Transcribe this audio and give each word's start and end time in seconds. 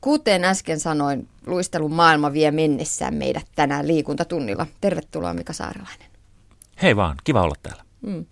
Kuten 0.00 0.44
äsken 0.44 0.80
sanoin, 0.80 1.28
luistelun 1.46 1.92
maailma 1.92 2.32
vie 2.32 2.50
mennessään 2.50 3.14
meidät 3.14 3.46
tänään 3.54 3.88
liikuntatunnilla. 3.88 4.66
Tervetuloa 4.80 5.34
Mika 5.34 5.52
Saarelainen. 5.52 6.06
Hei 6.82 6.96
vaan, 6.96 7.16
kiva 7.24 7.42
olla 7.42 7.54
täällä. 7.62 7.82
Mm. 8.00 8.26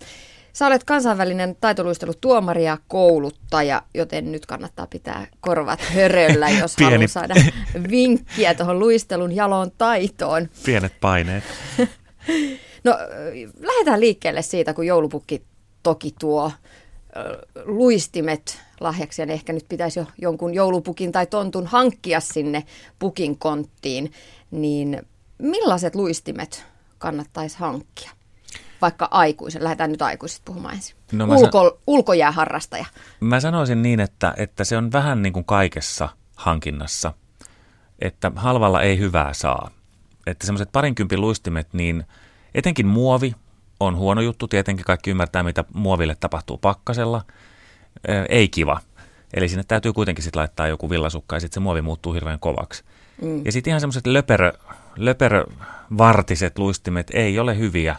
Sä 0.52 0.66
olet 0.66 0.84
kansainvälinen 0.84 1.56
taitoluistelutuomari 1.60 2.64
ja 2.64 2.78
kouluttaja, 2.88 3.82
joten 3.94 4.32
nyt 4.32 4.46
kannattaa 4.46 4.86
pitää 4.86 5.26
korvat 5.40 5.80
höröllä, 5.80 6.48
jos 6.50 6.74
Pieni... 6.78 6.92
haluaa 6.92 7.08
saada 7.08 7.34
vinkkiä 7.90 8.54
tuohon 8.54 8.78
luistelun 8.78 9.32
jaloon 9.32 9.70
taitoon. 9.78 10.48
Pienet 10.64 11.00
paineet. 11.00 11.44
no, 12.84 12.98
lähdetään 13.60 14.00
liikkeelle 14.00 14.42
siitä, 14.42 14.74
kun 14.74 14.86
joulupukki 14.86 15.42
toki 15.82 16.14
tuo 16.18 16.52
luistimet 17.64 18.60
lahjaksi, 18.80 19.22
ja 19.22 19.26
ehkä 19.28 19.52
nyt 19.52 19.66
pitäisi 19.68 19.98
jo 19.98 20.06
jonkun 20.18 20.54
joulupukin 20.54 21.12
tai 21.12 21.26
tontun 21.26 21.66
hankkia 21.66 22.20
sinne 22.20 22.64
pukin 22.98 23.38
konttiin, 23.38 24.12
niin 24.50 25.02
millaiset 25.38 25.94
luistimet 25.94 26.64
kannattaisi 26.98 27.58
hankkia? 27.58 28.10
Vaikka 28.82 29.08
aikuisen, 29.10 29.64
lähdetään 29.64 29.90
nyt 29.90 30.02
aikuiset 30.02 30.42
puhumaan 30.44 30.74
ensin. 30.74 30.96
No 31.12 31.24
Ulko, 31.24 31.70
san... 31.70 31.78
Ulkojääharrastaja. 31.86 32.84
Mä 33.20 33.40
sanoisin 33.40 33.82
niin, 33.82 34.00
että, 34.00 34.34
että 34.36 34.64
se 34.64 34.76
on 34.76 34.92
vähän 34.92 35.22
niin 35.22 35.32
kuin 35.32 35.44
kaikessa 35.44 36.08
hankinnassa, 36.36 37.12
että 37.98 38.32
halvalla 38.36 38.82
ei 38.82 38.98
hyvää 38.98 39.32
saa. 39.32 39.70
Että 40.26 40.46
semmoiset 40.46 40.72
parinkympin 40.72 41.20
luistimet, 41.20 41.68
niin 41.72 42.04
etenkin 42.54 42.86
muovi 42.86 43.34
on 43.80 43.96
huono 43.96 44.20
juttu. 44.20 44.48
Tietenkin 44.48 44.84
kaikki 44.84 45.10
ymmärtää, 45.10 45.42
mitä 45.42 45.64
muoville 45.74 46.16
tapahtuu 46.20 46.58
pakkasella. 46.58 47.22
Ei 48.28 48.48
kiva. 48.48 48.80
Eli 49.34 49.48
sinne 49.48 49.64
täytyy 49.68 49.92
kuitenkin 49.92 50.24
sitten 50.24 50.40
laittaa 50.40 50.68
joku 50.68 50.90
villasukka 50.90 51.36
ja 51.36 51.40
sitten 51.40 51.54
se 51.54 51.60
muovi 51.60 51.82
muuttuu 51.82 52.12
hirveän 52.12 52.40
kovaksi. 52.40 52.84
Mm. 53.22 53.44
Ja 53.44 53.52
sitten 53.52 53.70
ihan 53.70 53.80
semmoiset 53.80 54.06
löperö, 54.06 54.52
löperövartiset 54.96 56.58
luistimet 56.58 57.10
ei 57.14 57.38
ole 57.38 57.58
hyviä, 57.58 57.96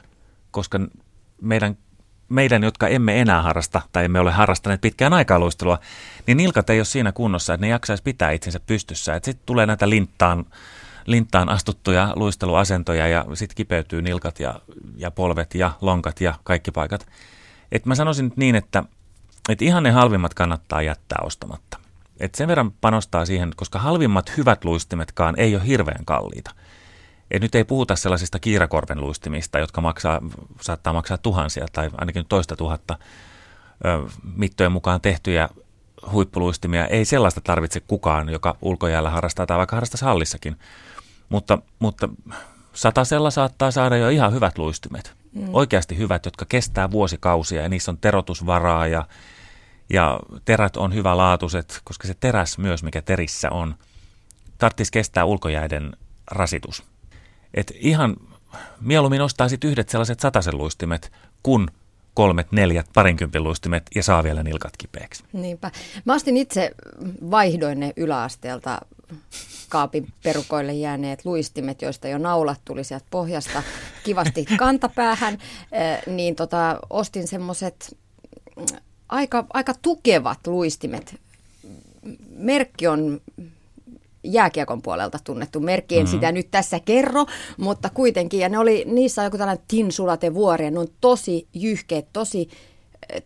koska 0.51 0.79
meidän, 1.41 1.77
meidän, 2.29 2.63
jotka 2.63 2.87
emme 2.87 3.21
enää 3.21 3.41
harrasta 3.41 3.81
tai 3.91 4.05
emme 4.05 4.19
ole 4.19 4.31
harrastaneet 4.31 4.81
pitkään 4.81 5.13
aikaa 5.13 5.39
luistelua, 5.39 5.79
niin 6.27 6.37
nilkat 6.37 6.69
ei 6.69 6.79
ole 6.79 6.85
siinä 6.85 7.11
kunnossa, 7.11 7.53
että 7.53 7.65
ne 7.65 7.69
jaksaisi 7.69 8.03
pitää 8.03 8.31
itsensä 8.31 8.59
pystyssä. 8.59 9.13
Sitten 9.13 9.45
tulee 9.45 9.65
näitä 9.65 9.89
linttaan 9.89 10.45
linttaan 11.07 11.49
astuttuja 11.49 12.13
luisteluasentoja 12.15 13.07
ja 13.07 13.25
sitten 13.33 13.55
kipeytyy 13.55 14.01
nilkat 14.01 14.39
ja, 14.39 14.59
ja 14.97 15.11
polvet 15.11 15.55
ja 15.55 15.71
lonkat 15.81 16.21
ja 16.21 16.33
kaikki 16.43 16.71
paikat. 16.71 17.07
Et 17.71 17.85
mä 17.85 17.95
sanoisin 17.95 18.25
nyt 18.25 18.37
niin, 18.37 18.55
että, 18.55 18.83
että 19.49 19.65
ihan 19.65 19.83
ne 19.83 19.91
halvimmat 19.91 20.33
kannattaa 20.33 20.81
jättää 20.81 21.19
ostamatta. 21.23 21.77
Et 22.19 22.35
sen 22.35 22.47
verran 22.47 22.71
panostaa 22.71 23.25
siihen, 23.25 23.51
koska 23.55 23.79
halvimmat 23.79 24.37
hyvät 24.37 24.65
luistimetkaan 24.65 25.35
ei 25.37 25.55
ole 25.55 25.67
hirveän 25.67 26.05
kalliita. 26.05 26.51
Et 27.31 27.41
nyt 27.41 27.55
ei 27.55 27.63
puhuta 27.63 27.95
sellaisista 27.95 28.39
kiirakorven 28.39 29.01
luistimista, 29.01 29.59
jotka 29.59 29.81
maksaa, 29.81 30.21
saattaa 30.61 30.93
maksaa 30.93 31.17
tuhansia 31.17 31.65
tai 31.73 31.89
ainakin 31.97 32.25
toista 32.29 32.55
tuhatta 32.55 32.97
ö, 33.85 34.09
mittojen 34.35 34.71
mukaan 34.71 35.01
tehtyjä 35.01 35.49
huippuluistimia. 36.11 36.87
Ei 36.87 37.05
sellaista 37.05 37.41
tarvitse 37.41 37.79
kukaan, 37.79 38.29
joka 38.29 38.57
ulkojäällä 38.61 39.09
harrastaa 39.09 39.45
tai 39.45 39.57
vaikka 39.57 39.75
harrastaa 39.75 40.09
hallissakin. 40.09 40.57
Mutta, 41.29 41.57
mutta 41.79 42.09
satasella 42.73 43.31
saattaa 43.31 43.71
saada 43.71 43.97
jo 43.97 44.09
ihan 44.09 44.33
hyvät 44.33 44.57
luistimet. 44.57 45.13
Mm. 45.33 45.49
Oikeasti 45.53 45.97
hyvät, 45.97 46.25
jotka 46.25 46.45
kestää 46.49 46.91
vuosikausia 46.91 47.61
ja 47.61 47.69
niissä 47.69 47.91
on 47.91 47.97
terotusvaraa 47.97 48.87
ja, 48.87 49.07
ja 49.89 50.19
terät 50.45 50.77
on 50.77 50.93
hyvälaatuiset, 50.93 51.81
koska 51.83 52.07
se 52.07 52.13
teräs 52.13 52.57
myös, 52.57 52.83
mikä 52.83 53.01
terissä 53.01 53.49
on, 53.51 53.75
tarvitsisi 54.57 54.91
kestää 54.91 55.25
ulkojäiden 55.25 55.93
rasitus. 56.31 56.83
Et 57.53 57.73
ihan 57.75 58.15
mieluummin 58.81 59.21
ostaa 59.21 59.49
sitten 59.49 59.69
yhdet 59.69 59.89
sellaiset 59.89 60.19
satasen 60.19 60.57
luistimet, 60.57 61.11
kun 61.43 61.67
kolmet, 62.13 62.51
neljät, 62.51 62.89
parinkympin 62.93 63.43
luistimet 63.43 63.83
ja 63.95 64.03
saa 64.03 64.23
vielä 64.23 64.43
nilkat 64.43 64.77
kipeäksi. 64.77 65.23
Niinpä. 65.33 65.71
Mä 66.05 66.13
ostin 66.15 66.37
itse, 66.37 66.71
vaihdoin 67.31 67.79
ne 67.79 67.93
yläasteelta 67.95 68.81
kaapin 69.69 70.13
perukoille 70.23 70.73
jääneet 70.73 71.25
luistimet, 71.25 71.81
joista 71.81 72.07
jo 72.07 72.17
naulat 72.17 72.59
tuli 72.65 72.83
sieltä 72.83 73.05
pohjasta 73.09 73.63
kivasti 74.03 74.45
kantapäähän, 74.57 75.37
niin 76.07 76.35
tota, 76.35 76.79
ostin 76.89 77.27
semmoiset 77.27 77.97
aika, 79.09 79.45
aika 79.53 79.73
tukevat 79.81 80.47
luistimet. 80.47 81.15
Merkki 82.29 82.87
on 82.87 83.21
jääkiekon 84.23 84.81
puolelta 84.81 85.19
tunnettu 85.23 85.59
merkki, 85.59 85.95
en 85.95 86.03
mm-hmm. 86.03 86.11
sitä 86.17 86.31
nyt 86.31 86.51
tässä 86.51 86.79
kerro, 86.79 87.25
mutta 87.57 87.89
kuitenkin, 87.93 88.39
ja 88.39 88.49
ne 88.49 88.59
oli, 88.59 88.83
niissä 88.85 89.21
on 89.21 89.25
joku 89.25 89.37
tällainen 89.37 89.65
tinsulatevuori, 89.67 90.65
ja 90.65 90.71
ne 90.71 90.79
on 90.79 90.87
tosi 91.01 91.47
jyhkeät, 91.53 92.05
tosi 92.13 92.49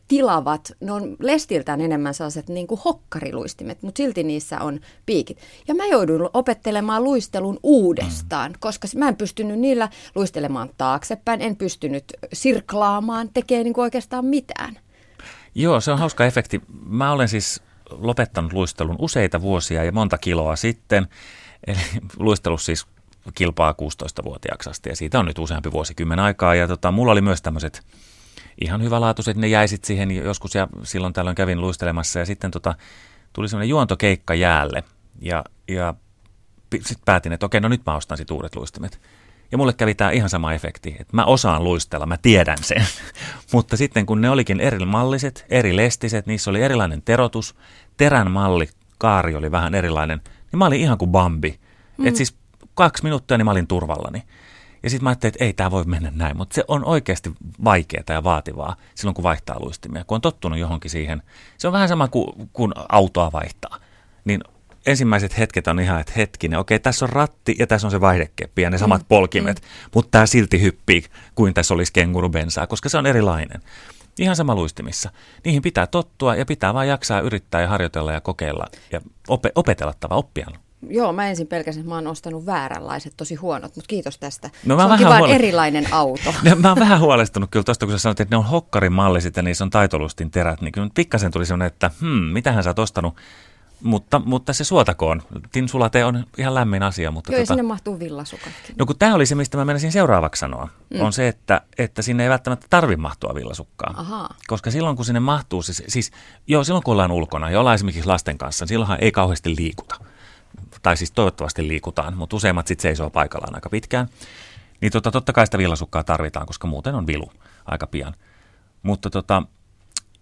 tilavat, 0.08 0.72
ne 0.80 0.92
on 0.92 1.16
lestiltään 1.20 1.82
enemmän 1.82 2.14
sellaiset 2.14 2.50
niin 2.50 2.68
kuin 2.68 2.82
hokkariluistimet, 2.86 3.84
mutta 3.84 3.98
silti 3.98 4.24
niissä 4.24 4.59
on 4.59 4.80
piikit. 5.06 5.38
Ja 5.68 5.76
mä 5.76 5.86
jouduin 5.86 6.30
opettelemaan 6.34 7.04
luistelun 7.04 7.59
uudestaan, 7.64 8.54
koska 8.59 8.88
mä 8.96 9.08
en 9.08 9.16
pystynyt 9.16 9.59
niillä 9.59 9.90
luistelemaan 10.16 10.70
taaksepäin, 10.78 11.42
en 11.42 11.56
pystynyt 11.56 12.04
sirklaamaan, 12.34 13.30
tekemään 13.34 13.64
niin 13.64 13.74
kuin 13.74 13.84
oikeastaan 13.84 14.26
mitään. 14.26 14.80
Joo, 15.56 15.82
se 15.82 15.92
on 15.92 16.00
hauska 16.00 16.26
efekti. 16.26 16.62
Mä 16.86 17.12
olen 17.12 17.28
siis 17.28 17.62
lopettanut 17.90 18.53
luistelun 18.53 18.96
useita 19.00 19.42
vuosia 19.42 19.84
ja 19.84 19.92
monta 19.92 20.18
kiloa 20.18 20.56
sitten. 20.56 21.08
Eli 21.68 21.80
luistelus 22.20 22.66
siis 22.66 22.86
kilpaa 23.36 23.72
16-vuotiaaksi 23.72 24.70
asti 24.70 24.90
ja 24.90 24.96
siitä 24.96 25.20
on 25.20 25.26
nyt 25.26 25.40
useampi 25.40 25.72
vuosikymmen 25.72 26.20
aikaa. 26.20 26.56
Ja 26.56 26.68
tota, 26.68 26.92
mulla 26.92 27.12
oli 27.12 27.22
myös 27.22 27.42
tämmöiset 27.42 27.82
ihan 28.62 28.84
hyvälaatuiset, 28.84 29.38
ne 29.38 29.47
jäi 29.47 29.67
sitten 29.67 29.88
siihen 29.88 30.12
joskus 30.12 30.56
ja 30.56 30.67
silloin 30.84 31.13
tällöin 31.13 31.35
kävin 31.35 31.62
luistelemassa 31.62 32.19
ja 32.19 32.25
sitten 32.25 32.51
tota, 32.51 32.75
tuli 33.34 33.50
semmoinen 33.50 33.69
juontokeikka 33.69 34.34
jäälle 34.34 34.84
ja, 35.22 35.44
ja 35.67 35.94
sitten 36.75 37.06
päätin, 37.06 37.34
että 37.34 37.45
okei, 37.45 37.61
no 37.61 37.67
nyt 37.67 37.81
mä 37.85 37.95
ostan 37.95 38.17
sitten 38.17 38.35
uudet 38.35 38.56
luistimet. 38.56 39.00
Ja 39.51 39.57
mulle 39.57 39.73
kävi 39.73 39.95
tämä 39.95 40.11
ihan 40.11 40.29
sama 40.29 40.53
efekti, 40.53 40.95
että 41.00 41.16
mä 41.16 41.25
osaan 41.25 41.63
luistella, 41.63 42.06
mä 42.06 42.17
tiedän 42.17 42.57
sen. 42.61 42.85
Mutta 43.53 43.78
sitten 43.78 44.06
kun 44.06 44.22
ne 44.22 44.29
olikin 44.29 44.59
eri 44.59 44.85
malliset, 44.85 45.45
eri 45.50 45.75
lestiset, 45.75 46.25
niissä 46.25 46.50
oli 46.50 46.61
erilainen 46.61 47.01
terotus, 47.01 47.56
terän 47.97 48.31
malli, 48.31 48.69
kaari 48.97 49.35
oli 49.35 49.51
vähän 49.51 49.75
erilainen, 49.75 50.22
niin 50.51 50.57
mä 50.57 50.66
olin 50.66 50.81
ihan 50.81 50.97
kuin 50.97 51.11
Bambi. 51.11 51.59
Mm. 51.97 52.07
Et 52.07 52.16
siis 52.16 52.35
kaksi 52.73 53.03
minuuttia, 53.03 53.38
niin 53.38 53.45
mä 53.45 53.51
olin 53.51 53.67
turvallani. 53.67 54.23
Ja 54.84 54.90
sitten 54.90 55.03
mä 55.03 55.09
ajattelin, 55.09 55.34
että 55.34 55.46
ei 55.46 55.53
tämä 55.53 55.72
voi 55.72 55.84
mennä 55.84 56.12
näin, 56.16 56.38
mutta 56.38 56.53
se 56.53 56.64
on 56.68 56.86
oikeasti 56.86 57.31
vaikeaa 57.64 58.03
ja 58.09 58.24
vaativaa 58.24 58.75
silloin, 58.96 59.16
kun 59.16 59.24
vaihtaa 59.24 59.59
luistimia. 59.59 60.03
Kun 60.03 60.16
on 60.16 60.22
tottunut 60.22 60.59
johonkin 60.59 60.92
siihen, 60.92 61.24
se 61.58 61.68
on 61.68 61.74
vähän 61.74 61.88
sama 61.90 62.08
kuin 62.08 62.50
kun 62.53 62.74
autoa 62.90 63.31
vaihtaa. 63.31 63.78
Niin 64.25 64.41
ensimmäiset 64.86 65.38
hetket 65.38 65.68
on 65.68 65.80
ihan, 65.80 66.02
että 66.02 66.14
hetkinen, 66.16 66.59
okei, 66.59 66.80
tässä 66.80 67.06
on 67.06 67.09
ratti 67.09 67.56
ja 67.59 67.68
tässä 67.68 67.88
on 67.88 67.91
se 67.91 68.02
vaihdekeppi 68.02 68.62
ja 68.62 68.70
ne 68.70 68.78
samat 68.78 69.02
mm. 69.02 69.08
polkimet, 69.08 69.62
mm. 69.62 69.90
mutta 69.94 70.12
tämä 70.12 70.25
silti 70.25 70.62
hyppii 70.62 71.03
kuin 71.36 71.53
tässä 71.53 71.74
olisi 71.74 71.94
kengurubensaa, 71.94 72.68
koska 72.68 72.90
se 72.90 72.97
on 72.97 73.06
erilainen. 73.06 73.62
Ihan 74.20 74.36
sama 74.36 74.56
luistimissa. 74.56 75.12
Niihin 75.46 75.62
pitää 75.62 75.88
tottua 75.88 76.36
ja 76.36 76.46
pitää 76.46 76.74
vain 76.74 76.90
jaksaa 76.90 77.20
yrittää 77.20 77.62
ja 77.62 77.68
harjoitella 77.68 78.14
ja 78.14 78.22
kokeilla 78.22 78.66
ja 78.91 79.02
op- 79.28 79.46
opetella 79.56 79.94
tava 80.00 80.16
oppia. 80.16 80.47
Joo, 80.90 81.14
mä 81.14 81.28
ensin 81.28 81.47
pelkäsin, 81.47 81.80
että 81.80 81.90
mä 81.90 81.96
oon 81.96 82.08
ostanut 82.08 82.46
vääränlaiset, 82.46 83.14
tosi 83.18 83.36
huonot, 83.36 83.75
mutta 83.75 83.88
kiitos 83.88 84.18
tästä. 84.18 84.50
No, 84.66 84.75
mä 84.75 84.84
se 84.84 84.92
onkin 84.92 85.08
vaan 85.08 85.19
huole... 85.19 85.36
erilainen 85.36 85.94
auto. 85.94 86.34
No, 86.50 86.56
mä 86.56 86.69
oon 86.69 86.80
vähän 86.80 87.00
huolestunut 87.00 87.50
kyllä 87.52 87.64
tuosta, 87.64 87.86
kun 87.86 87.94
sä 87.94 88.00
sanoit, 88.00 88.19
että 88.19 88.36
ne 88.36 88.38
on 88.38 88.46
hokkarimalliset 88.46 89.36
ja 89.36 89.44
niissä 89.44 89.64
on 89.64 89.70
taitolustin 89.70 90.31
terät, 90.31 90.62
niin 90.62 90.72
kyllä 90.72 90.90
pikkasen 90.96 91.31
tuli 91.31 91.46
sellainen, 91.46 91.68
että 91.68 91.91
hmm, 92.02 92.09
mitähän 92.09 92.64
sä 92.64 92.70
oot 92.70 92.80
ostanut. 92.80 93.16
Mutta, 93.84 94.22
mutta 94.25 94.53
se 94.53 94.64
suotakoon. 94.64 95.22
Tinsulate 95.52 96.05
on 96.05 96.26
ihan 96.38 96.53
lämmin 96.53 96.84
asia. 96.84 97.11
Mutta 97.11 97.32
Joo, 97.32 97.40
tota, 97.40 97.47
sinne 97.47 97.64
mahtuu 97.64 98.00
villasukatkin. 98.00 98.76
No 98.78 98.85
kun 98.85 98.97
tämä 99.00 99.16
oli 99.16 99.26
se, 99.26 99.35
mistä 99.35 99.58
mä 99.58 99.66
menisin 99.66 99.91
seuraavaksi 99.91 100.40
sanoa, 100.40 100.67
mm. 100.94 101.02
on 101.02 101.14
se, 101.14 101.28
että, 101.28 101.61
että 101.78 102.02
sinne 102.02 102.23
ei 102.23 102.29
välttämättä 102.29 102.67
tarvi 102.70 102.96
mahtua 102.96 103.35
villasukkaa. 103.35 103.94
Aha. 103.97 104.29
Koska 104.47 104.72
silloin 104.72 104.96
kun 104.96 105.05
sinne 105.05 105.20
mahtuu, 105.20 105.61
siis, 105.61 105.84
siis 105.88 106.11
joo, 106.47 106.64
silloin 106.64 106.84
kun 106.84 106.91
ollaan 106.91 107.11
ulkona 107.11 107.50
ja 107.50 107.59
ollaan 107.59 107.76
esimerkiksi 107.76 108.08
lasten 108.08 108.38
kanssa, 108.38 108.64
niin 108.64 108.70
silloinhan 108.70 108.97
ei 109.02 109.11
kauheasti 109.11 109.55
liikuta 109.55 109.96
tai 110.82 110.97
siis 110.97 111.12
toivottavasti 111.12 111.68
liikutaan, 111.68 112.18
mutta 112.18 112.35
useimmat 112.35 112.68
sitten 112.68 112.82
seisoo 112.82 113.09
paikallaan 113.09 113.56
aika 113.56 113.70
pitkään. 113.70 114.08
Niin 114.82 114.91
tota, 114.91 115.12
totta 115.12 115.34
kai 115.34 115.47
sitä 115.47 115.58
villasukkaa 115.58 116.03
tarvitaan, 116.03 116.46
koska 116.46 116.68
muuten 116.68 116.96
on 116.96 117.08
vilu 117.08 117.32
aika 117.66 117.88
pian. 117.88 118.14
Mutta 118.84 119.09
tota, 119.09 119.44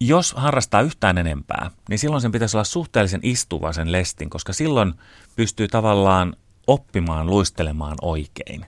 jos 0.00 0.34
harrastaa 0.34 0.80
yhtään 0.80 1.18
enempää, 1.18 1.70
niin 1.88 1.98
silloin 1.98 2.22
sen 2.22 2.32
pitäisi 2.32 2.56
olla 2.56 2.64
suhteellisen 2.64 3.20
istuva 3.22 3.72
sen 3.72 3.92
lestin, 3.92 4.30
koska 4.30 4.52
silloin 4.52 4.94
pystyy 5.36 5.68
tavallaan 5.68 6.36
oppimaan 6.66 7.26
luistelemaan 7.26 7.96
oikein. 8.02 8.66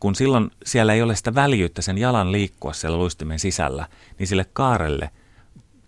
Kun 0.00 0.14
silloin 0.14 0.50
siellä 0.64 0.92
ei 0.92 1.02
ole 1.02 1.16
sitä 1.16 1.34
väljyyttä 1.34 1.82
sen 1.82 1.98
jalan 1.98 2.32
liikkua 2.32 2.72
siellä 2.72 2.98
luistimen 2.98 3.38
sisällä, 3.38 3.88
niin 4.18 4.26
sille 4.26 4.46
kaarelle 4.52 5.10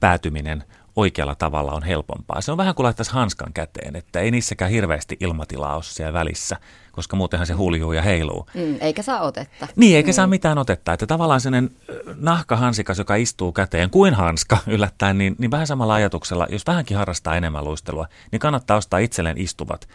päätyminen 0.01 0.65
oikealla 0.97 1.35
tavalla 1.35 1.73
on 1.73 1.83
helpompaa. 1.83 2.41
Se 2.41 2.53
on 2.53 2.59
vähän 2.59 2.75
kuin 2.75 2.85
laittaisi 2.85 3.13
hanskan 3.13 3.53
käteen, 3.53 3.97
että 3.97 4.21
ei 4.21 4.31
niissäkään 4.31 4.71
hirveästi 4.71 5.17
ilmatilaa 5.21 5.75
ole 5.75 5.83
siellä 5.83 6.13
välissä, 6.13 6.57
koska 6.93 7.17
muutenhan 7.17 7.47
se 7.47 7.55
huljuu 7.55 7.93
ja 7.93 8.03
heiluu. 8.03 8.47
Mm, 8.55 8.77
eikä 8.81 9.03
saa 9.03 9.21
otetta. 9.21 9.69
Niin, 9.77 9.97
eikä 9.97 10.11
mm. 10.11 10.15
saa 10.15 10.27
mitään 10.27 10.59
otetta. 10.59 10.93
Että 10.93 11.07
tavallaan 11.07 11.41
sellainen 11.41 11.71
nahkahansikas, 12.17 12.99
joka 12.99 13.15
istuu 13.15 13.53
käteen 13.53 13.91
kuin 13.91 14.15
hanska 14.15 14.59
yllättäen, 14.67 15.19
niin, 15.19 15.37
niin 15.39 15.51
vähän 15.51 15.67
samalla 15.67 15.95
ajatuksella, 15.95 16.47
jos 16.51 16.67
vähänkin 16.67 16.97
harrastaa 16.97 17.37
enemmän 17.37 17.65
luistelua, 17.65 18.07
niin 18.33 18.41
kannattaa 18.41 18.77
ostaa 18.77 18.99
itselleen 18.99 19.39
istuvat. 19.39 19.89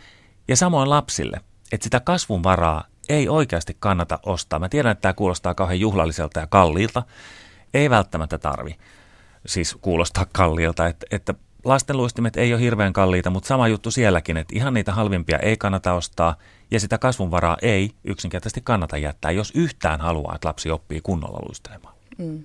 Ja 0.48 0.56
samoin 0.56 0.90
lapsille, 0.90 1.42
että 1.72 1.84
sitä 1.84 2.00
kasvun 2.00 2.44
varaa 2.44 2.84
ei 3.10 3.30
oikeasti 3.30 3.78
kannata 3.80 4.20
ostaa. 4.26 4.60
Mä 4.60 4.70
tiedän, 4.70 4.92
että 4.92 5.02
tämä 5.02 5.14
kuulostaa 5.14 5.56
kauhean 5.56 5.80
juhlalliselta 5.80 6.40
ja 6.40 6.48
kalliilta. 6.48 7.04
Ei 7.74 7.90
välttämättä 7.90 8.38
tarvi 8.38 8.76
siis 9.46 9.78
kuulostaa 9.82 10.26
kalliilta, 10.34 10.88
että, 10.88 11.06
että 11.12 11.34
lastenluistimet 11.66 12.38
ei 12.38 12.54
ole 12.54 12.62
hirveän 12.62 12.94
kalliita, 12.94 13.30
mutta 13.30 13.48
sama 13.48 13.68
juttu 13.68 13.92
sielläkin, 13.92 14.38
että 14.38 14.56
ihan 14.56 14.74
niitä 14.74 14.92
halvimpia 14.92 15.40
ei 15.40 15.58
kannata 15.58 15.94
ostaa 15.94 16.36
ja 16.72 16.80
sitä 16.80 16.98
kasvunvaraa 16.98 17.58
ei 17.62 17.92
yksinkertaisesti 18.04 18.62
kannata 18.62 18.98
jättää, 18.98 19.32
jos 19.32 19.52
yhtään 19.56 20.02
haluaa, 20.02 20.36
että 20.36 20.48
lapsi 20.48 20.72
oppii 20.72 21.02
kunnolla 21.02 21.40
luistelemaan. 21.48 21.96
Mm. 22.18 22.44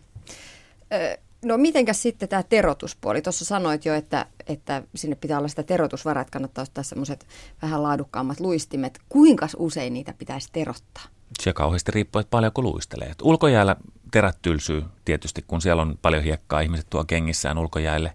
No 1.45 1.57
mitenkäs 1.59 2.03
sitten 2.03 2.29
tämä 2.29 2.43
terotuspuoli? 2.43 3.23
Tuossa 3.23 3.45
sanoit 3.45 3.85
jo, 3.85 3.95
että, 3.95 4.27
että 4.47 4.83
sinne 4.95 5.17
pitää 5.17 5.39
olla 5.39 5.49
sitä 5.49 5.63
terotusvaraa, 5.63 6.21
että 6.21 6.33
kannattaa 6.33 6.63
ottaa 6.63 6.85
semmoiset 6.85 7.27
vähän 7.63 7.83
laadukkaammat 7.83 8.41
luistimet. 8.41 8.99
Kuinka 9.09 9.49
usein 9.57 9.95
niitä 9.95 10.15
pitäisi 10.19 10.49
terottaa? 10.53 11.05
Se 11.43 11.53
kauheasti 11.53 11.93
riippuu, 11.93 12.21
että 12.21 12.31
paljonko 12.31 12.63
luistelee. 12.63 13.09
Et 13.09 13.23
ulkojäällä 13.23 13.77
terät 14.11 14.39
tylsyy 14.43 14.85
tietysti, 15.05 15.45
kun 15.47 15.61
siellä 15.61 15.83
on 15.83 15.99
paljon 16.03 16.23
hiekkaa, 16.23 16.61
ihmiset 16.61 16.87
tuo 16.91 17.05
kengissään 17.05 17.59
ulkojäälle. 17.59 18.15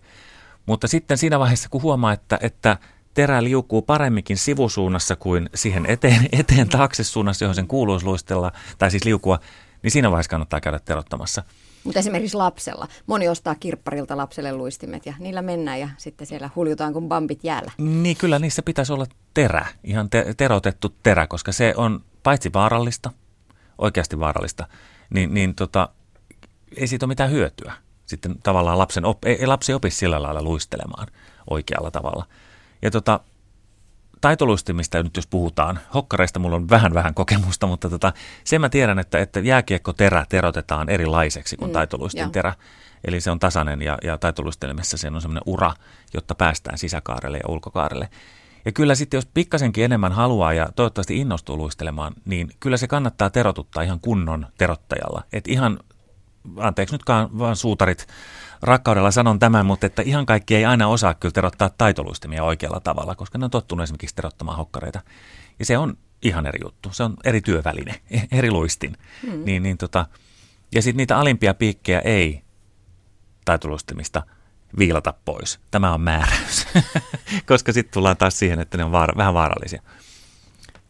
Mutta 0.65 0.87
sitten 0.87 1.17
siinä 1.17 1.39
vaiheessa, 1.39 1.69
kun 1.69 1.81
huomaa, 1.81 2.13
että, 2.13 2.39
että 2.41 2.77
terä 3.13 3.43
liukuu 3.43 3.81
paremminkin 3.81 4.37
sivusuunnassa 4.37 5.15
kuin 5.15 5.49
siihen 5.55 5.85
eteen, 5.85 6.29
eteen 6.39 6.69
taakse 6.69 7.03
suunnassa, 7.03 7.45
johon 7.45 7.55
sen 7.55 7.67
kuuluisi 7.67 8.05
luistella, 8.05 8.51
tai 8.77 8.91
siis 8.91 9.05
liukua, 9.05 9.39
niin 9.83 9.91
siinä 9.91 10.11
vaiheessa 10.11 10.29
kannattaa 10.29 10.61
käydä 10.61 10.79
terottamassa. 10.79 11.43
Mutta 11.83 11.99
esimerkiksi 11.99 12.37
lapsella. 12.37 12.87
Moni 13.07 13.29
ostaa 13.29 13.55
kirpparilta 13.55 14.17
lapselle 14.17 14.53
luistimet 14.53 15.05
ja 15.05 15.13
niillä 15.19 15.41
mennään 15.41 15.79
ja 15.79 15.89
sitten 15.97 16.27
siellä 16.27 16.49
huljutaan 16.55 16.93
kuin 16.93 17.07
bambit 17.07 17.43
jäällä. 17.43 17.71
Niin 17.77 18.17
kyllä 18.17 18.39
niissä 18.39 18.61
pitäisi 18.61 18.93
olla 18.93 19.05
terä, 19.33 19.65
ihan 19.83 20.09
te- 20.09 20.33
terotettu 20.37 20.95
terä, 21.03 21.27
koska 21.27 21.51
se 21.51 21.73
on 21.77 22.03
paitsi 22.23 22.53
vaarallista, 22.53 23.11
oikeasti 23.77 24.19
vaarallista, 24.19 24.67
niin, 25.09 25.33
niin 25.33 25.55
tota, 25.55 25.89
ei 26.77 26.87
siitä 26.87 27.05
ole 27.05 27.11
mitään 27.11 27.31
hyötyä. 27.31 27.73
Sitten 28.05 28.35
tavallaan 28.43 28.77
lapsen 28.77 29.05
op, 29.05 29.25
ei, 29.25 29.47
lapsi 29.47 29.73
opi 29.73 29.89
sillä 29.89 30.21
lailla 30.21 30.41
luistelemaan 30.41 31.07
oikealla 31.49 31.91
tavalla. 31.91 32.25
Ja 32.81 32.91
tota, 32.91 33.19
taitoluistimista 34.21 35.03
nyt 35.03 35.15
jos 35.15 35.27
puhutaan, 35.27 35.79
hokkareista 35.93 36.39
mulla 36.39 36.55
on 36.55 36.69
vähän 36.69 36.93
vähän 36.93 37.13
kokemusta, 37.13 37.67
mutta 37.67 37.89
tota, 37.89 38.13
sen 38.43 38.61
mä 38.61 38.69
tiedän, 38.69 38.99
että, 38.99 39.19
että 39.19 39.39
jääkiekko-terä 39.39 40.25
terotetaan 40.29 40.89
erilaiseksi 40.89 41.57
kuin 41.57 41.71
mm, 41.71 41.73
taitoluistin 41.73 42.31
terä. 42.31 42.53
Eli 43.03 43.21
se 43.21 43.31
on 43.31 43.39
tasainen 43.39 43.81
ja, 43.81 43.97
ja 44.03 44.17
taitoluistelemassa 44.17 44.97
se 44.97 45.07
on 45.07 45.21
semmoinen 45.21 45.43
ura, 45.45 45.73
jotta 46.13 46.35
päästään 46.35 46.77
sisäkaarelle 46.77 47.37
ja 47.37 47.47
ulkokaarelle. 47.47 48.09
Ja 48.65 48.71
kyllä 48.71 48.95
sitten, 48.95 49.17
jos 49.17 49.25
pikkasenkin 49.25 49.83
enemmän 49.83 50.11
haluaa 50.11 50.53
ja 50.53 50.69
toivottavasti 50.75 51.17
innostuu 51.17 51.57
luistelemaan, 51.57 52.13
niin 52.25 52.49
kyllä 52.59 52.77
se 52.77 52.87
kannattaa 52.87 53.29
terotuttaa 53.29 53.83
ihan 53.83 53.99
kunnon 53.99 54.47
terottajalla. 54.57 55.23
Et 55.33 55.47
ihan, 55.47 55.79
anteeksi 56.57 56.95
nytkaan 56.95 57.39
vaan 57.39 57.55
suutarit, 57.55 58.07
rakkaudella 58.61 59.11
sanon 59.11 59.39
tämän, 59.39 59.65
mutta 59.65 59.85
että 59.85 60.01
ihan 60.01 60.25
kaikki 60.25 60.55
ei 60.55 60.65
aina 60.65 60.87
osaa 60.87 61.13
kyllä 61.13 61.33
terottaa 61.33 61.69
taitoluistimia 61.69 62.43
oikealla 62.43 62.79
tavalla, 62.79 63.15
koska 63.15 63.37
ne 63.37 63.45
on 63.45 63.51
tottunut 63.51 63.83
esimerkiksi 63.83 64.15
terottamaan 64.15 64.57
hokkareita. 64.57 65.01
Ja 65.59 65.65
se 65.65 65.77
on 65.77 65.97
ihan 66.21 66.45
eri 66.45 66.59
juttu. 66.63 66.89
Se 66.91 67.03
on 67.03 67.17
eri 67.23 67.41
työväline, 67.41 68.01
eri 68.31 68.51
luistin. 68.51 68.97
Hmm. 69.25 69.45
Niin, 69.45 69.63
niin 69.63 69.77
tota, 69.77 70.05
ja 70.75 70.81
sitten 70.81 70.97
niitä 70.97 71.17
alimpia 71.17 71.53
piikkejä 71.53 71.99
ei 71.99 72.41
taitoluistimista– 73.45 74.23
viilata 74.77 75.13
pois. 75.25 75.59
Tämä 75.71 75.93
on 75.93 76.01
määräys, 76.01 76.67
koska 77.47 77.73
sitten 77.73 77.93
tullaan 77.93 78.17
taas 78.17 78.39
siihen, 78.39 78.59
että 78.59 78.77
ne 78.77 78.83
on 78.83 78.91
vaara, 78.91 79.17
vähän 79.17 79.33
vaarallisia. 79.33 79.81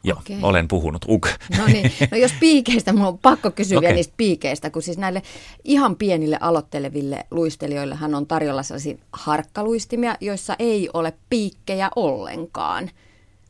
Joo, 0.04 0.20
okay. 0.20 0.38
olen 0.42 0.68
puhunut. 0.68 1.06
Uk. 1.08 1.28
No 1.58 1.66
niin, 1.66 1.92
no 2.12 2.18
jos 2.18 2.32
piikeistä, 2.40 2.94
mulla 2.94 3.08
on 3.08 3.18
pakko 3.18 3.52
kysyä 3.52 3.78
okay. 3.78 3.94
niistä 3.94 4.14
piikeistä, 4.18 4.70
kun 4.70 4.82
siis 4.82 4.98
näille 4.98 5.22
ihan 5.64 5.96
pienille 5.96 6.38
aloitteleville 6.42 7.26
luistelijoillehan 7.32 8.16
on 8.16 8.28
tarjolla 8.28 8.64
sellaisia 8.64 8.98
harkkaluistimia, 9.14 10.16
joissa 10.22 10.56
ei 10.60 10.90
ole 10.94 11.14
piikkejä 11.30 11.90
ollenkaan. 11.96 12.90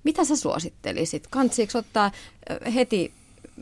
Mitä 0.04 0.26
sä 0.26 0.36
suosittelisit? 0.36 1.28
Kantsiiko 1.30 1.78
ottaa 1.78 2.12
heti 2.76 3.14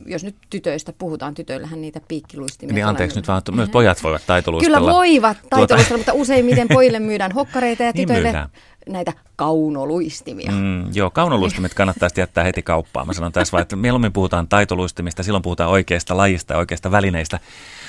jos 0.05 0.23
nyt 0.23 0.35
tytöistä 0.49 0.93
puhutaan, 0.93 1.33
tytöillähän 1.33 1.81
niitä 1.81 2.01
piikkiluistimia 2.07 2.73
Niin 2.73 2.85
anteeksi 2.85 3.17
nyt 3.17 3.27
vaan, 3.27 3.41
myös 3.51 3.69
pojat 3.69 4.03
voivat 4.03 4.21
taitoluistella. 4.27 4.77
Kyllä 4.77 4.93
voivat 4.93 5.37
tuota- 5.37 5.49
taitoluistella, 5.49 5.97
tuota... 5.97 6.11
mutta 6.11 6.21
useimmiten 6.21 6.67
pojille 6.67 6.99
myydään 6.99 7.31
hokkareita 7.31 7.83
ja 7.83 7.91
niin 7.95 8.07
tytöille 8.07 8.31
niin 8.31 8.49
näitä 8.89 9.13
kaunoluistimia. 9.35 10.51
Mm, 10.51 10.93
joo, 10.93 11.11
kaunoluistimet 11.11 11.73
kannattaa 11.73 12.09
jättää 12.17 12.43
heti 12.43 12.61
kauppaan. 12.61 13.07
Mä 13.07 13.13
sanon 13.13 13.31
tässä 13.31 13.51
vaan, 13.51 13.61
että 13.61 13.75
mieluummin 13.75 14.13
puhutaan 14.13 14.47
taitoluistimista, 14.47 15.23
silloin 15.23 15.41
puhutaan 15.41 15.69
oikeasta 15.69 16.17
lajista 16.17 16.53
ja 16.53 16.57
oikeasta 16.57 16.91
välineistä. 16.91 17.39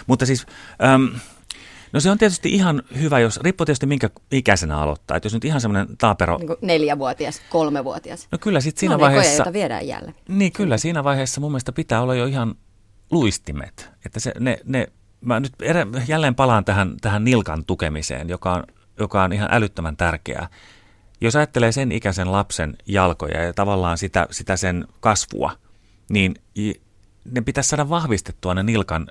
Mutta 0.07 0.27
siis... 0.27 0.47
Äm, 0.85 1.09
No 1.93 2.01
se 2.01 2.11
on 2.11 2.19
tietysti 2.19 2.55
ihan 2.55 2.83
hyvä, 3.01 3.19
jos 3.19 3.41
riippuu 3.41 3.65
tietysti 3.65 3.87
minkä 3.87 4.11
ikäisenä 4.33 4.79
aloittaa. 4.79 5.17
Että 5.17 5.27
jos 5.27 5.35
nyt 5.35 5.45
ihan 5.45 5.61
semmoinen 5.61 5.97
taapero... 5.97 6.39
Niin 6.39 6.57
neljävuotias, 6.63 7.43
kolmevuotias. 7.51 8.29
No 8.33 8.39
kyllä 8.39 8.61
sitten 8.61 8.81
siinä 8.81 8.95
no, 8.95 9.01
vaiheessa... 9.01 9.43
Koja, 9.43 9.53
viedään 9.53 9.87
jälleen. 9.87 10.15
Niin 10.29 10.53
kyllä, 10.53 10.79
siinä 10.79 11.05
vaiheessa 11.05 11.41
mun 11.41 11.51
mielestä 11.51 11.73
pitää 11.73 12.03
olla 12.03 12.15
jo 12.15 12.27
ihan 12.27 12.55
luistimet. 13.11 13.91
Että 14.07 14.21
se, 14.21 14.33
ne, 14.41 14.59
ne, 14.65 14.87
mä 15.21 15.41
nyt 15.41 15.53
jälleen 16.09 16.35
palaan 16.35 16.65
tähän, 16.65 16.97
tähän 17.01 17.25
nilkan 17.25 17.65
tukemiseen, 17.65 18.29
joka 18.29 18.53
on, 18.53 18.65
joka 18.99 19.23
on 19.23 19.33
ihan 19.33 19.49
älyttömän 19.53 19.97
tärkeää. 19.97 20.49
Jos 21.21 21.37
ajattelee 21.37 21.73
sen 21.73 21.93
ikäisen 21.93 22.33
lapsen 22.33 22.77
jalkoja 22.87 23.43
ja 23.43 23.53
tavallaan 23.53 23.99
sitä, 23.99 24.27
sitä 24.31 24.57
sen 24.57 24.87
kasvua, 25.01 25.53
niin 26.11 26.35
ne 27.31 27.41
pitäisi 27.41 27.69
saada 27.69 27.89
vahvistettua 27.89 28.55
ne 28.55 28.63
nilkan 28.63 29.07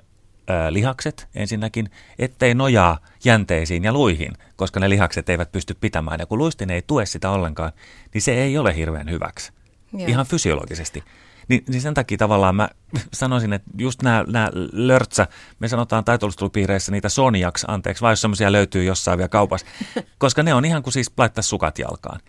ää, 0.48 0.72
lihakset 0.72 1.28
ensinnäkin, 1.34 1.90
ettei 2.18 2.54
nojaa 2.54 2.98
jänteisiin 3.24 3.84
ja 3.84 3.92
luihin, 3.92 4.32
koska 4.56 4.80
ne 4.80 4.90
lihakset 4.90 5.28
eivät 5.28 5.52
pysty 5.52 5.74
pitämään. 5.74 6.20
Ja 6.20 6.26
kun 6.26 6.38
luistin 6.38 6.70
ei 6.70 6.82
tue 6.82 7.06
sitä 7.06 7.30
ollenkaan, 7.30 7.72
niin 8.14 8.22
se 8.22 8.34
ei 8.34 8.58
ole 8.58 8.76
hirveän 8.76 9.10
hyväksi. 9.10 9.52
Joo. 9.92 10.08
Ihan 10.08 10.26
fysiologisesti. 10.26 11.04
Niin, 11.48 11.64
niin 11.68 11.80
sen 11.80 11.94
takia 11.94 12.18
tavallaan 12.18 12.56
mä 12.56 12.68
sanoisin, 13.12 13.52
että 13.52 13.70
just 13.78 14.02
nämä, 14.02 14.24
nämä 14.28 14.50
lörtsä, 14.72 15.26
me 15.60 15.68
sanotaan 15.68 16.04
taitolustelupiireissä 16.04 16.92
niitä 16.92 17.08
soniaks, 17.08 17.64
anteeksi, 17.68 18.02
vai 18.02 18.12
jos 18.12 18.20
semmoisia 18.20 18.52
löytyy 18.52 18.84
jossain 18.84 19.18
vielä 19.18 19.28
kaupassa, 19.28 19.66
koska 20.18 20.42
ne 20.42 20.54
on 20.54 20.64
ihan 20.64 20.82
kuin 20.82 20.92
siis 20.92 21.12
laittaa 21.16 21.42
sukat 21.42 21.78
jalkaan. 21.78 22.20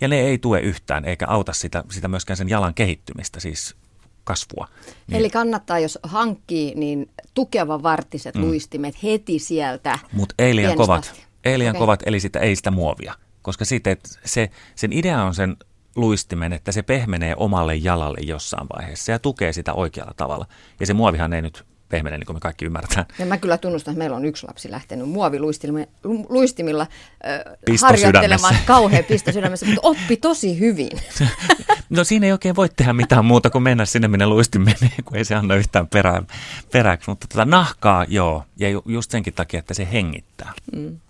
Ja 0.00 0.08
ne 0.08 0.20
ei 0.20 0.38
tue 0.38 0.60
yhtään, 0.60 1.04
eikä 1.04 1.26
auta 1.28 1.52
sitä, 1.52 1.84
sitä 1.90 2.08
myöskään 2.08 2.36
sen 2.36 2.48
jalan 2.48 2.74
kehittymistä, 2.74 3.40
siis 3.40 3.76
kasvua. 4.24 4.68
Niin. 5.06 5.18
Eli 5.18 5.30
kannattaa, 5.30 5.78
jos 5.78 5.98
hankkii, 6.02 6.74
niin 6.74 7.10
tukeva 7.34 7.82
vartiset 7.82 8.34
mm. 8.34 8.42
luistimet 8.42 9.02
heti 9.02 9.38
sieltä 9.38 9.98
Mutta 10.12 10.34
ei 10.38 10.56
liian 10.56 10.76
kovat. 10.76 11.24
Ei 11.44 11.58
liian 11.58 11.76
okay. 11.76 11.80
kovat, 11.80 12.02
eli 12.06 12.20
sitä, 12.20 12.38
ei 12.38 12.56
sitä 12.56 12.70
muovia. 12.70 13.14
Koska 13.42 13.64
että 13.90 14.08
se, 14.24 14.50
sen 14.74 14.92
idea 14.92 15.22
on 15.22 15.34
sen 15.34 15.56
luistimen, 15.96 16.52
että 16.52 16.72
se 16.72 16.82
pehmenee 16.82 17.34
omalle 17.36 17.76
jalalle 17.76 18.18
jossain 18.22 18.66
vaiheessa 18.76 19.12
ja 19.12 19.18
tukee 19.18 19.52
sitä 19.52 19.72
oikealla 19.72 20.14
tavalla. 20.16 20.46
Ja 20.80 20.86
se 20.86 20.94
muovihan 20.94 21.32
ei 21.32 21.42
nyt 21.42 21.64
pehmenee, 21.94 22.18
niin 22.18 22.26
kuin 22.26 22.36
me 22.36 22.40
kaikki 22.40 22.64
ymmärretään. 22.64 23.06
Ja 23.18 23.26
mä 23.26 23.38
kyllä 23.38 23.58
tunnustan, 23.58 23.92
että 23.92 23.98
meillä 23.98 24.16
on 24.16 24.24
yksi 24.24 24.46
lapsi 24.46 24.70
lähtenyt 24.70 25.08
muoviluistimilla 25.08 26.86
äh, 27.28 27.80
harjoittelemaan 27.82 28.56
kauhean 28.66 29.04
pisto 29.04 29.32
sydämessä, 29.32 29.66
mutta 29.66 29.80
oppi 29.82 30.16
tosi 30.16 30.58
hyvin. 30.58 30.90
no 31.90 32.04
siinä 32.04 32.26
ei 32.26 32.32
oikein 32.32 32.56
voi 32.56 32.68
tehdä 32.68 32.92
mitään 32.92 33.24
muuta 33.24 33.50
kuin 33.50 33.62
mennä 33.62 33.84
sinne, 33.84 34.08
minne 34.08 34.26
luistin 34.26 34.62
menee, 34.62 34.96
kun 35.04 35.16
ei 35.16 35.24
se 35.24 35.34
anna 35.34 35.54
yhtään 35.54 35.86
perään, 35.86 36.26
peräksi. 36.72 37.10
Mutta 37.10 37.26
tota 37.28 37.44
nahkaa 37.44 38.04
joo, 38.08 38.44
ja 38.56 38.70
ju, 38.70 38.82
just 38.86 39.10
senkin 39.10 39.34
takia, 39.34 39.58
että 39.60 39.74
se 39.74 39.88
hengittää. 39.92 40.52
Mm. 40.76 41.00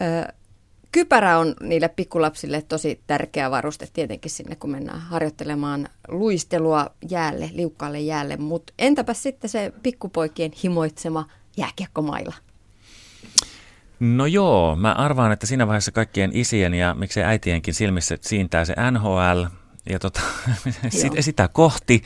Ö, 0.00 0.32
Kypärä 0.94 1.38
on 1.38 1.54
niille 1.60 1.88
pikkulapsille 1.88 2.62
tosi 2.62 3.00
tärkeä 3.06 3.50
varuste 3.50 3.88
tietenkin 3.92 4.30
sinne, 4.30 4.56
kun 4.56 4.70
mennään 4.70 5.00
harjoittelemaan 5.00 5.88
luistelua 6.08 6.86
jäälle, 7.10 7.50
liukkaalle 7.52 8.00
jäälle. 8.00 8.36
Mutta 8.36 8.72
entäpä 8.78 9.14
sitten 9.14 9.50
se 9.50 9.72
pikkupoikien 9.82 10.52
himoitsema 10.64 11.26
jääkiekkomailla? 11.56 12.34
No 14.00 14.26
joo, 14.26 14.76
mä 14.76 14.92
arvaan, 14.92 15.32
että 15.32 15.46
siinä 15.46 15.66
vaiheessa 15.66 15.92
kaikkien 15.92 16.30
isien 16.34 16.74
ja 16.74 16.94
miksei 16.94 17.24
äitienkin 17.24 17.74
silmissä 17.74 18.18
siintää 18.20 18.64
se 18.64 18.74
NHL 18.90 19.44
ja 19.90 19.98
tota, 19.98 20.20
sitä 21.20 21.48
kohti. 21.48 22.02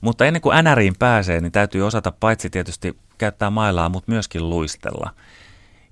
Mutta 0.00 0.26
ennen 0.26 0.42
kuin 0.42 0.64
NRiin 0.64 0.94
pääsee, 0.98 1.40
niin 1.40 1.52
täytyy 1.52 1.86
osata 1.86 2.12
paitsi 2.12 2.50
tietysti 2.50 2.96
käyttää 3.18 3.50
mailaa, 3.50 3.88
mutta 3.88 4.12
myöskin 4.12 4.50
luistella. 4.50 5.10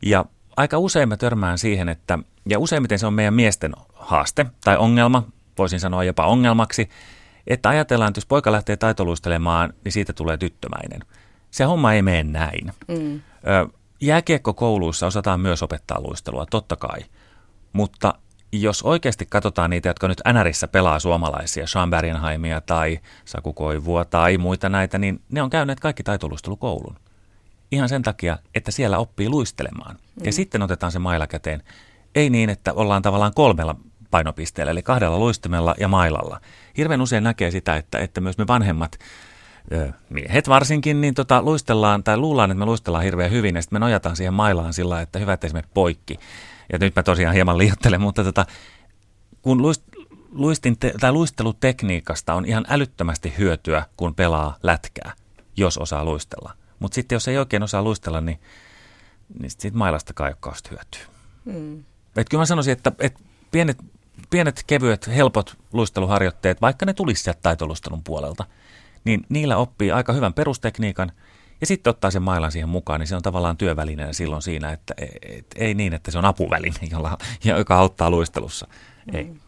Ja 0.03 0.25
aika 0.57 0.79
usein 0.79 1.09
mä 1.09 1.17
törmään 1.17 1.59
siihen, 1.59 1.89
että, 1.89 2.19
ja 2.47 2.59
useimmiten 2.59 2.99
se 2.99 3.07
on 3.07 3.15
meidän 3.15 3.35
miesten 3.35 3.73
haaste 3.95 4.47
tai 4.65 4.77
ongelma, 4.77 5.23
voisin 5.59 5.81
sanoa 5.81 6.05
jopa 6.05 6.27
ongelmaksi, 6.27 6.89
että 7.47 7.69
ajatellaan, 7.69 8.09
että 8.09 8.19
jos 8.19 8.27
poika 8.27 8.53
lähtee 8.53 8.77
taitoluistelemaan, 8.77 9.73
niin 9.85 9.93
siitä 9.93 10.13
tulee 10.13 10.37
tyttömäinen. 10.37 11.01
Se 11.51 11.65
homma 11.65 11.93
ei 11.93 12.03
mene 12.03 12.23
näin. 12.23 12.73
Mm. 12.89 13.21
Jääkiekkokouluissa 14.01 15.07
osataan 15.07 15.41
myös 15.41 15.63
opettaa 15.63 16.01
luistelua, 16.01 16.47
totta 16.47 16.77
kai. 16.77 17.01
Mutta 17.73 18.15
jos 18.53 18.83
oikeasti 18.83 19.27
katsotaan 19.27 19.71
niitä, 19.71 19.89
jotka 19.89 20.09
nyt 20.09 20.21
NRissä 20.33 20.69
pelaa 20.69 20.99
suomalaisia, 20.99 21.67
Sean 21.67 21.91
Bergenheimia 21.91 22.61
tai 22.61 22.99
Saku 23.25 23.53
Koivua 23.53 24.05
tai 24.05 24.39
muita 24.39 24.69
näitä, 24.69 24.99
niin 24.99 25.23
ne 25.31 25.43
on 25.43 25.51
käyneet 25.51 25.81
kaikki 25.81 26.03
taitoluistelukoulun. 26.03 26.97
Ihan 27.71 27.89
sen 27.89 28.03
takia, 28.03 28.39
että 28.55 28.71
siellä 28.71 28.99
oppii 28.99 29.29
luistelemaan. 29.29 29.97
Mm. 29.97 30.27
Ja 30.27 30.33
sitten 30.33 30.63
otetaan 30.63 30.93
se 30.93 30.99
maila 30.99 31.27
käteen. 31.27 31.63
Ei 32.17 32.31
niin, 32.31 32.51
että 32.51 32.73
ollaan 32.73 33.03
tavallaan 33.03 33.33
kolmella 33.35 33.77
painopisteellä, 34.11 34.71
eli 34.71 34.83
kahdella 34.83 35.19
luistimella 35.19 35.75
ja 35.81 35.89
mailalla. 35.89 36.41
Hirveän 36.77 37.01
usein 37.01 37.25
näkee 37.25 37.51
sitä, 37.51 37.77
että, 37.77 37.99
että 37.99 38.21
myös 38.21 38.39
me 38.39 38.47
vanhemmat 38.47 38.99
miehet 40.11 40.49
varsinkin, 40.49 41.01
niin 41.01 41.15
tota, 41.15 41.43
luistellaan 41.43 42.05
tai 42.05 42.17
luullaan, 42.17 42.51
että 42.51 42.59
me 42.59 42.65
luistellaan 42.65 43.05
hirveän 43.05 43.31
hyvin 43.31 43.57
ja 43.57 43.63
sitten 43.63 43.77
me 43.77 43.81
nojataan 43.81 44.17
siihen 44.17 44.35
mailaan 44.35 44.75
sillä 44.75 45.01
että 45.01 45.19
hyvä, 45.19 45.33
että 45.33 45.47
esimerkiksi 45.47 45.73
poikki. 45.75 46.19
Ja 46.73 46.79
nyt 46.79 46.97
mä 46.97 47.03
tosiaan 47.03 47.35
hieman 47.35 47.59
liioittelen, 47.59 48.01
mutta 48.01 48.25
tota, 48.25 48.47
kun 49.43 49.63
luist, 49.63 49.83
luistin 50.31 50.79
te, 50.79 50.95
tai 51.01 51.13
luistelutekniikasta 51.13 52.35
on 52.35 52.45
ihan 52.45 52.65
älyttömästi 52.69 53.35
hyötyä, 53.39 53.85
kun 53.97 54.15
pelaa 54.15 54.57
lätkää, 54.63 55.13
jos 55.57 55.79
osaa 55.79 56.05
luistella. 56.05 56.53
Mutta 56.79 56.95
sitten 56.95 57.17
jos 57.17 57.29
ei 57.29 57.39
oikein 57.39 57.63
osaa 57.63 57.83
luistella, 57.83 58.21
niin, 58.21 58.41
niin 59.41 59.51
siitä 59.59 59.79
mailasta 59.79 60.15
kai 60.15 60.35
hyötyy. 60.71 61.01
Hmm. 61.45 61.85
Et 62.17 62.29
kyllä 62.29 62.43
mä 62.43 62.47
sanoisin, 62.47 62.73
että, 62.73 62.93
että 62.99 63.21
pienet, 63.51 63.79
pienet, 64.31 64.65
kevyet, 64.67 65.07
helpot 65.07 65.57
luisteluharjoitteet, 65.73 66.61
vaikka 66.61 66.87
ne 66.87 66.93
tulisi 66.93 67.23
sieltä 67.23 67.41
taitolustelun 67.43 68.03
puolelta, 68.03 68.45
niin 69.05 69.27
niillä 69.29 69.57
oppii 69.57 69.93
aika 69.93 70.13
hyvän 70.13 70.35
perustekniikan 70.35 71.13
ja 71.61 71.67
sitten 71.67 71.91
ottaa 71.91 72.11
sen 72.11 72.23
mailan 72.23 72.53
siihen 72.53 72.69
mukaan, 72.69 73.01
niin 73.01 73.09
se 73.09 73.17
on 73.17 73.23
tavallaan 73.23 73.57
työvälineenä 73.57 74.13
silloin 74.13 74.43
siinä, 74.43 74.73
että 74.73 74.95
et, 75.23 75.47
ei 75.57 75.75
niin, 75.75 75.95
että 75.95 76.11
se 76.11 76.19
on 76.19 76.25
apuväline, 76.25 76.77
jolla, 76.91 77.19
joka 77.45 77.79
auttaa 77.79 78.11
luistelussa. 78.11 78.69
Ei. 79.13 79.25
Mm. 79.25 79.41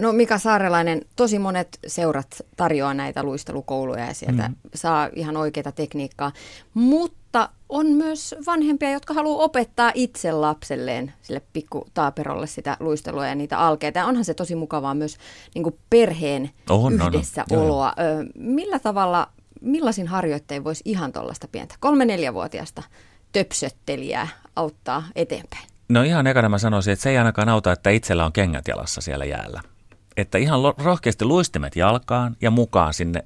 No 0.00 0.12
Mika 0.12 0.38
Saarelainen, 0.38 1.02
tosi 1.16 1.38
monet 1.38 1.78
seurat 1.86 2.42
tarjoaa 2.56 2.94
näitä 2.94 3.22
luistelukouluja 3.22 4.06
ja 4.06 4.14
sieltä 4.14 4.48
mm. 4.48 4.54
saa 4.74 5.08
ihan 5.14 5.36
oikeita 5.36 5.72
tekniikkaa, 5.72 6.32
mutta 6.74 7.48
on 7.68 7.86
myös 7.86 8.34
vanhempia, 8.46 8.90
jotka 8.90 9.14
haluaa 9.14 9.44
opettaa 9.44 9.92
itse 9.94 10.32
lapselleen, 10.32 11.12
sille 11.22 11.42
pikku 11.52 11.86
taaperolle 11.94 12.46
sitä 12.46 12.76
luistelua 12.80 13.26
ja 13.26 13.34
niitä 13.34 13.58
alkeita. 13.58 13.98
Ja 13.98 14.06
onhan 14.06 14.24
se 14.24 14.34
tosi 14.34 14.54
mukavaa 14.54 14.94
myös 14.94 15.16
niin 15.54 15.62
kuin 15.62 15.78
perheen 15.90 16.50
on, 16.70 16.92
yhdessäoloa. 16.92 17.92
On, 17.96 18.18
on. 18.18 18.30
Millä 18.34 18.78
tavalla, 18.78 19.28
millaisin 19.60 20.06
harjoittein 20.06 20.64
voisi 20.64 20.82
ihan 20.84 21.12
tuollaista 21.12 21.48
pientä 21.48 21.74
kolme-neljävuotiaasta 21.80 22.82
töpsöttelijää 23.32 24.28
auttaa 24.56 25.02
eteenpäin? 25.16 25.75
No 25.88 26.02
ihan 26.02 26.26
ekana 26.26 26.48
mä 26.48 26.58
sanoisin, 26.58 26.92
että 26.92 27.02
se 27.02 27.10
ei 27.10 27.18
ainakaan 27.18 27.48
auta, 27.48 27.72
että 27.72 27.90
itsellä 27.90 28.24
on 28.24 28.32
kengät 28.32 28.68
jalassa 28.68 29.00
siellä 29.00 29.24
jäällä. 29.24 29.60
Että 30.16 30.38
ihan 30.38 30.60
rohkeasti 30.78 31.24
luistimet 31.24 31.76
jalkaan 31.76 32.36
ja 32.40 32.50
mukaan 32.50 32.94
sinne, 32.94 33.24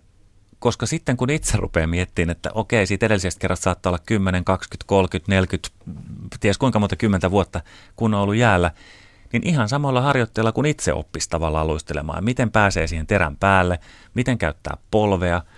koska 0.58 0.86
sitten 0.86 1.16
kun 1.16 1.30
itse 1.30 1.56
rupeaa 1.56 1.86
miettimään, 1.86 2.30
että 2.30 2.50
okei, 2.54 2.86
siitä 2.86 3.06
edellisestä 3.06 3.40
kerrasta 3.40 3.64
saattaa 3.64 3.90
olla 3.90 4.02
10, 4.06 4.44
20, 4.44 4.84
30, 4.88 5.32
40, 5.32 5.68
ties 6.40 6.58
kuinka 6.58 6.78
monta 6.78 6.96
kymmentä 6.96 7.30
vuotta, 7.30 7.60
kun 7.96 8.14
on 8.14 8.20
ollut 8.20 8.36
jäällä, 8.36 8.70
niin 9.32 9.46
ihan 9.46 9.68
samalla 9.68 10.00
harjoitteella 10.00 10.52
kun 10.52 10.66
itse 10.66 10.92
oppisi 10.92 11.30
tavallaan 11.30 11.66
luistelemaan. 11.66 12.24
Miten 12.24 12.50
pääsee 12.50 12.86
siihen 12.86 13.06
terän 13.06 13.36
päälle, 13.36 13.78
miten 14.14 14.38
käyttää 14.38 14.76
polvea– 14.90 15.42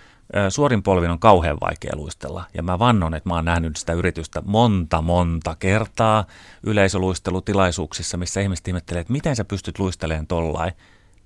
suorin 0.49 0.83
polvin 0.83 1.09
on 1.09 1.19
kauhean 1.19 1.57
vaikea 1.61 1.95
luistella. 1.95 2.43
Ja 2.53 2.63
mä 2.63 2.79
vannon, 2.79 3.13
että 3.13 3.29
mä 3.29 3.35
oon 3.35 3.45
nähnyt 3.45 3.75
sitä 3.75 3.93
yritystä 3.93 4.41
monta, 4.45 5.01
monta 5.01 5.55
kertaa 5.55 6.25
yleisöluistelutilaisuuksissa, 6.63 8.17
missä 8.17 8.41
ihmiset 8.41 8.67
ihmettelee, 8.67 9.01
että 9.01 9.13
miten 9.13 9.35
sä 9.35 9.45
pystyt 9.45 9.79
luistelemaan 9.79 10.27
tollain. 10.27 10.73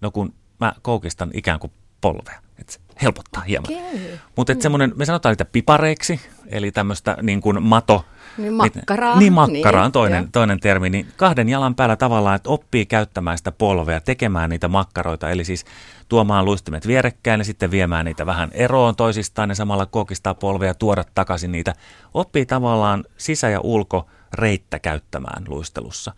No 0.01 0.11
kun 0.11 0.33
mä 0.59 0.73
koukistan 0.81 1.31
ikään 1.33 1.59
kuin 1.59 1.71
polvea. 2.01 2.41
Että 2.59 2.73
se 2.73 2.79
helpottaa 3.01 3.43
hieman. 3.43 3.71
Okay. 3.73 4.17
Mutta 4.35 4.53
mm. 4.53 4.59
semmoinen, 4.59 4.93
me 4.95 5.05
sanotaan 5.05 5.31
niitä 5.31 5.45
pipareiksi, 5.45 6.21
eli 6.47 6.71
tämmöistä 6.71 7.17
niin 7.21 7.41
kuin 7.41 7.63
mato, 7.63 8.05
niin 8.38 8.53
makkaraa. 8.53 9.20
Niin 9.20 9.34
makkaraa 9.34 9.82
on 9.82 9.86
niin, 9.86 9.91
toinen, 9.91 10.32
toinen 10.32 10.60
termi. 10.60 10.89
Niin 10.89 11.08
kahden 11.17 11.50
jalan 11.50 11.75
päällä 11.75 11.96
tavallaan, 11.96 12.36
että 12.36 12.50
oppii 12.50 12.86
käyttämään 12.86 13.38
sitä 13.38 13.51
polvea, 13.51 14.01
tekemään 14.01 14.50
niitä 14.50 14.67
makkaroita. 14.67 15.29
Eli 15.29 15.46
siis 15.46 15.65
tuomaan 16.10 16.46
luistimet 16.46 16.88
vierekkäin 16.88 17.39
ja 17.39 17.46
sitten 17.46 17.72
viemään 17.72 18.06
niitä 18.06 18.25
vähän 18.25 18.50
eroon 18.53 18.96
toisistaan 18.96 19.50
ja 19.50 19.56
samalla 19.56 19.86
kokistaa 19.86 20.34
polvea 20.34 20.74
tuoda 20.74 21.03
takaisin 21.15 21.51
niitä. 21.51 21.74
Oppii 22.13 22.46
tavallaan 22.46 23.03
sisä- 23.17 23.50
ja 23.50 23.60
ulko 23.60 24.08
reittä 24.34 24.79
käyttämään 24.79 25.44
luistelussa. 25.48 26.13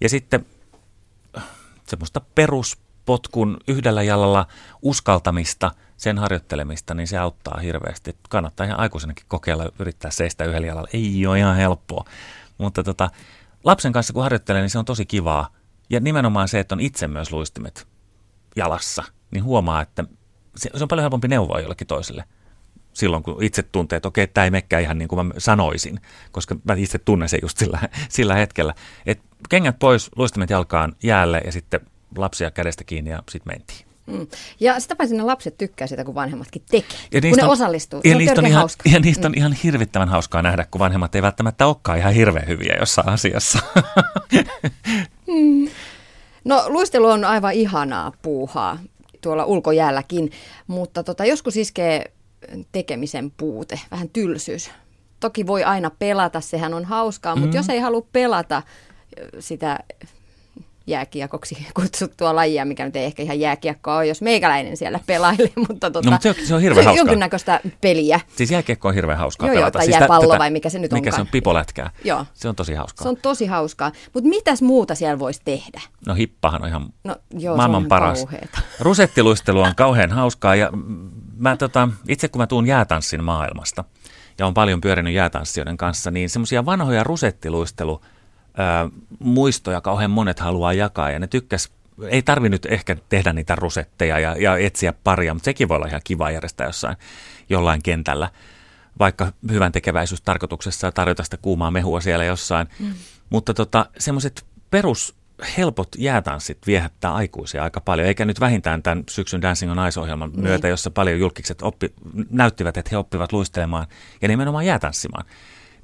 Ja 0.00 0.08
sitten 0.08 0.46
semmoista 1.88 2.20
peruspotkun 2.34 3.56
yhdellä 3.68 4.02
jalalla 4.02 4.46
uskaltamista– 4.82 5.70
sen 5.96 6.18
harjoittelemista, 6.18 6.94
niin 6.94 7.08
se 7.08 7.18
auttaa 7.18 7.58
hirveästi. 7.58 8.16
Kannattaa 8.28 8.66
ihan 8.66 8.80
aikuisenakin 8.80 9.24
kokeilla 9.28 9.72
yrittää 9.78 10.10
seistä 10.10 10.44
yhdellä 10.44 10.66
jalalla. 10.66 10.88
Ei 10.92 11.26
ole 11.26 11.38
ihan 11.38 11.56
helppoa. 11.56 12.04
Mutta 12.58 12.84
tota, 12.84 13.10
lapsen 13.64 13.92
kanssa 13.92 14.12
kun 14.12 14.22
harjoittelee, 14.22 14.62
niin 14.62 14.70
se 14.70 14.78
on 14.78 14.84
tosi 14.84 15.06
kivaa. 15.06 15.48
Ja 15.90 16.00
nimenomaan 16.00 16.48
se, 16.48 16.60
että 16.60 16.74
on 16.74 16.80
itse 16.80 17.08
myös 17.08 17.32
luistimet 17.32 17.88
jalassa, 18.56 19.04
niin 19.30 19.44
huomaa, 19.44 19.82
että 19.82 20.04
se, 20.56 20.70
se 20.74 20.84
on 20.84 20.88
paljon 20.88 21.02
helpompi 21.02 21.28
neuvoa 21.28 21.60
jollekin 21.60 21.86
toiselle 21.86 22.24
silloin, 22.96 23.22
kun 23.22 23.42
itse 23.42 23.62
tuntee, 23.62 23.96
että 23.96 24.08
okei, 24.08 24.26
tämä 24.26 24.44
ei 24.44 24.50
mekään 24.50 24.82
ihan 24.82 24.98
niin 24.98 25.08
kuin 25.08 25.26
mä 25.26 25.34
sanoisin, 25.38 26.00
koska 26.32 26.56
mä 26.64 26.74
itse 26.74 26.98
tunnen 26.98 27.28
se 27.28 27.38
just 27.42 27.58
sillä, 27.58 27.80
sillä 28.08 28.34
hetkellä. 28.34 28.74
Et 29.06 29.20
kengät 29.48 29.78
pois, 29.78 30.10
luistimet 30.16 30.50
jalkaan 30.50 30.96
jäälle 31.02 31.40
ja 31.44 31.52
sitten 31.52 31.80
lapsia 32.16 32.50
kädestä 32.50 32.84
kiinni 32.84 33.10
ja 33.10 33.22
sitten 33.30 33.52
mentiin. 33.54 33.85
Mm. 34.06 34.26
Ja 34.60 34.80
sitä 34.80 34.96
paitsi 34.96 35.16
ne 35.16 35.22
lapset 35.22 35.58
tykkää 35.58 35.86
sitä, 35.86 36.04
kun 36.04 36.14
vanhemmat 36.14 36.48
tekee, 36.70 36.98
ja 37.12 37.20
kun 37.20 37.30
ne 37.36 37.44
on, 37.44 37.50
osallistuu. 37.50 38.00
Ja, 38.04 38.18
niistä 38.18 38.40
on, 38.40 38.46
ihan, 38.46 38.68
ja 38.92 39.00
niistä 39.00 39.28
on 39.28 39.32
mm. 39.32 39.38
ihan 39.38 39.52
hirvittävän 39.52 40.08
hauskaa 40.08 40.42
nähdä, 40.42 40.66
kun 40.70 40.78
vanhemmat 40.78 41.14
ei 41.14 41.22
välttämättä 41.22 41.66
olekaan 41.66 41.98
ihan 41.98 42.12
hirveän 42.12 42.48
hyviä 42.48 42.76
jossain 42.80 43.08
asiassa. 43.08 43.58
mm. 45.26 45.68
No 46.44 46.64
luistelu 46.68 47.06
on 47.06 47.24
aivan 47.24 47.52
ihanaa 47.52 48.12
puuhaa 48.22 48.78
tuolla 49.20 49.44
ulkojäälläkin, 49.44 50.30
mutta 50.66 51.02
tota, 51.02 51.24
joskus 51.24 51.56
iskee 51.56 52.12
tekemisen 52.72 53.32
puute, 53.36 53.80
vähän 53.90 54.08
tylsyys. 54.08 54.70
Toki 55.20 55.46
voi 55.46 55.64
aina 55.64 55.90
pelata, 55.90 56.40
sehän 56.40 56.74
on 56.74 56.84
hauskaa, 56.84 57.36
mutta 57.36 57.52
mm. 57.52 57.56
jos 57.56 57.68
ei 57.68 57.80
halua 57.80 58.06
pelata 58.12 58.62
sitä 59.38 59.78
jääkiekoksi 60.86 61.66
kutsuttua 61.80 62.34
lajia, 62.34 62.64
mikä 62.64 62.84
nyt 62.84 62.96
ei 62.96 63.04
ehkä 63.04 63.22
ihan 63.22 63.40
jääkiekkoa 63.40 63.96
ole, 63.96 64.06
jos 64.06 64.22
meikäläinen 64.22 64.76
siellä 64.76 65.00
pelailee, 65.06 65.52
mutta 65.68 65.90
tota, 65.90 66.10
no, 66.10 66.12
mutta 66.12 66.22
se, 66.22 66.28
on, 66.28 66.46
se 66.46 66.54
on 66.54 66.60
hirveän 66.60 66.84
hauskaa. 66.84 67.00
Jonkinnäköistä 67.00 67.60
peliä. 67.80 68.20
Siis 68.36 68.50
jääkiekko 68.50 68.88
on 68.88 68.94
hirveän 68.94 69.18
hauskaa 69.18 69.48
joo, 69.48 69.54
pelata. 69.54 69.66
Joo, 69.66 69.70
tai 69.70 69.84
siis 69.84 69.96
jääpallo 70.00 70.28
tätä, 70.28 70.38
vai 70.38 70.50
mikä 70.50 70.70
se 70.70 70.78
nyt 70.78 70.92
mikä 70.92 70.98
onkaan. 70.98 71.14
se 71.14 71.20
on, 71.20 71.28
pipolätkää. 71.32 71.90
Joo. 72.04 72.26
Se 72.34 72.48
on 72.48 72.56
tosi 72.56 72.74
hauskaa. 72.74 73.02
Se 73.02 73.08
on 73.08 73.16
tosi 73.16 73.46
hauskaa. 73.46 73.92
Mutta 74.14 74.28
mitäs 74.28 74.62
muuta 74.62 74.94
siellä 74.94 75.18
voisi 75.18 75.40
tehdä? 75.44 75.80
No 76.06 76.14
hippahan 76.14 76.62
on 76.62 76.68
ihan 76.68 76.86
no, 77.04 77.16
joo, 77.38 77.56
maailman 77.56 77.82
on 77.82 77.88
paras. 77.88 78.18
Kauheeta. 78.18 78.58
Rusettiluistelu 78.80 79.60
on 79.60 79.74
kauhean 79.76 80.10
hauskaa 80.10 80.54
ja 80.54 80.70
mä, 81.36 81.56
tota, 81.56 81.88
itse 82.08 82.28
kun 82.28 82.40
mä 82.40 82.46
tuun 82.46 82.66
jäätanssin 82.66 83.24
maailmasta 83.24 83.84
ja 84.38 84.46
on 84.46 84.54
paljon 84.54 84.80
pyörinyt 84.80 85.14
jäätanssijoiden 85.14 85.76
kanssa, 85.76 86.10
niin 86.10 86.30
semmoisia 86.30 86.66
vanhoja 86.66 87.04
rusettiluistelu 87.04 88.00
muistoja 89.18 89.80
kauhean 89.80 90.10
monet 90.10 90.40
haluaa 90.40 90.72
jakaa 90.72 91.10
ja 91.10 91.18
ne 91.18 91.26
tykkäs 91.26 91.70
ei 92.08 92.22
tarvi 92.22 92.48
nyt 92.48 92.66
ehkä 92.66 92.96
tehdä 93.08 93.32
niitä 93.32 93.54
rusetteja 93.56 94.18
ja, 94.18 94.36
ja 94.38 94.56
etsiä 94.56 94.92
paria, 94.92 95.34
mutta 95.34 95.44
sekin 95.44 95.68
voi 95.68 95.76
olla 95.76 95.86
ihan 95.86 96.00
kiva 96.04 96.30
järjestää 96.30 96.66
jossain 96.66 96.96
jollain 97.48 97.82
kentällä, 97.82 98.30
vaikka 98.98 99.32
hyvän 99.50 99.72
tekeväisyystarkoituksessa 99.72 100.86
ja 100.86 100.92
tarjota 100.92 101.24
sitä 101.24 101.36
kuumaa 101.36 101.70
mehua 101.70 102.00
siellä 102.00 102.24
jossain. 102.24 102.68
Mm. 102.78 102.94
Mutta 103.30 103.54
tota, 103.54 103.86
semmoiset 103.98 104.46
perus 104.70 105.14
helpot 105.56 105.88
jäätanssit 105.98 106.58
viehättää 106.66 107.14
aikuisia 107.14 107.62
aika 107.62 107.80
paljon, 107.80 108.08
eikä 108.08 108.24
nyt 108.24 108.40
vähintään 108.40 108.82
tämän 108.82 109.04
syksyn 109.10 109.42
Dancing 109.42 109.72
on 109.72 109.88
Ice-ohjelman 109.88 110.30
niin. 110.30 110.42
myötä, 110.42 110.68
jossa 110.68 110.90
paljon 110.90 111.20
julkikset 111.20 111.62
oppi, 111.62 111.92
näyttivät, 112.30 112.76
että 112.76 112.88
he 112.92 112.96
oppivat 112.96 113.32
luistelemaan 113.32 113.86
ja 114.22 114.28
nimenomaan 114.28 114.66
jäätanssimaan 114.66 115.26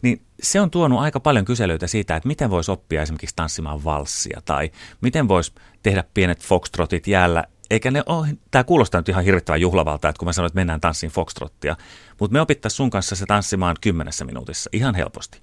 niin 0.02 0.22
se 0.42 0.60
on 0.60 0.70
tuonut 0.70 1.00
aika 1.00 1.20
paljon 1.20 1.44
kyselyitä 1.44 1.86
siitä, 1.86 2.16
että 2.16 2.26
miten 2.26 2.50
voisi 2.50 2.70
oppia 2.70 3.02
esimerkiksi 3.02 3.36
tanssimaan 3.36 3.84
valssia 3.84 4.42
tai 4.44 4.70
miten 5.00 5.28
voisi 5.28 5.52
tehdä 5.82 6.04
pienet 6.14 6.42
foxtrotit 6.42 7.06
jäällä. 7.06 7.44
Eikä 7.70 7.90
ne 7.90 8.02
ole, 8.06 8.28
tämä 8.50 8.64
kuulostaa 8.64 9.00
nyt 9.00 9.08
ihan 9.08 9.24
hirvittävän 9.24 9.60
juhlavalta, 9.60 10.08
että 10.08 10.18
kun 10.18 10.28
mä 10.28 10.32
sanoin, 10.32 10.46
että 10.46 10.58
mennään 10.58 10.80
tanssiin 10.80 11.12
foxtrottia, 11.12 11.76
mutta 12.20 12.32
me 12.32 12.40
opittaisiin 12.40 12.76
sun 12.76 12.90
kanssa 12.90 13.16
se 13.16 13.26
tanssimaan 13.26 13.76
kymmenessä 13.80 14.24
minuutissa 14.24 14.70
ihan 14.72 14.94
helposti. 14.94 15.40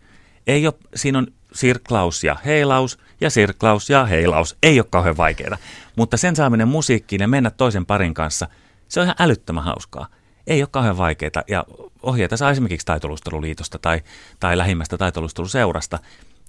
Ei 0.48 0.68
ole, 0.68 0.74
siinä 0.96 1.18
on 1.18 1.28
sirklaus 1.54 2.24
ja 2.24 2.38
heilaus 2.46 3.00
ja 3.22 3.30
sirklaus 3.30 3.90
ja 3.90 4.06
heilaus. 4.06 4.58
Ei 4.64 4.80
ole 4.80 4.88
kauhean 4.90 5.18
vaikeaa. 5.18 5.58
Mutta 5.96 6.18
sen 6.18 6.36
saaminen 6.36 6.68
musiikkiin 6.68 7.22
ja 7.22 7.28
mennä 7.28 7.50
toisen 7.50 7.86
parin 7.86 8.14
kanssa, 8.14 8.48
se 8.88 9.00
on 9.00 9.04
ihan 9.04 9.16
älyttömän 9.20 9.64
hauskaa. 9.64 10.08
Ei 10.50 10.62
ole 10.62 10.70
kauhean 10.72 10.98
vaikeaa. 10.98 11.44
Ja 11.48 11.66
ohjeita 12.04 12.38
saa 12.38 12.52
esimerkiksi 12.52 12.86
taitolusteluliitosta 12.86 13.80
tai, 13.80 14.02
tai 14.40 14.58
lähimmästä 14.58 14.98
taitolusteluseurasta. 14.98 16.00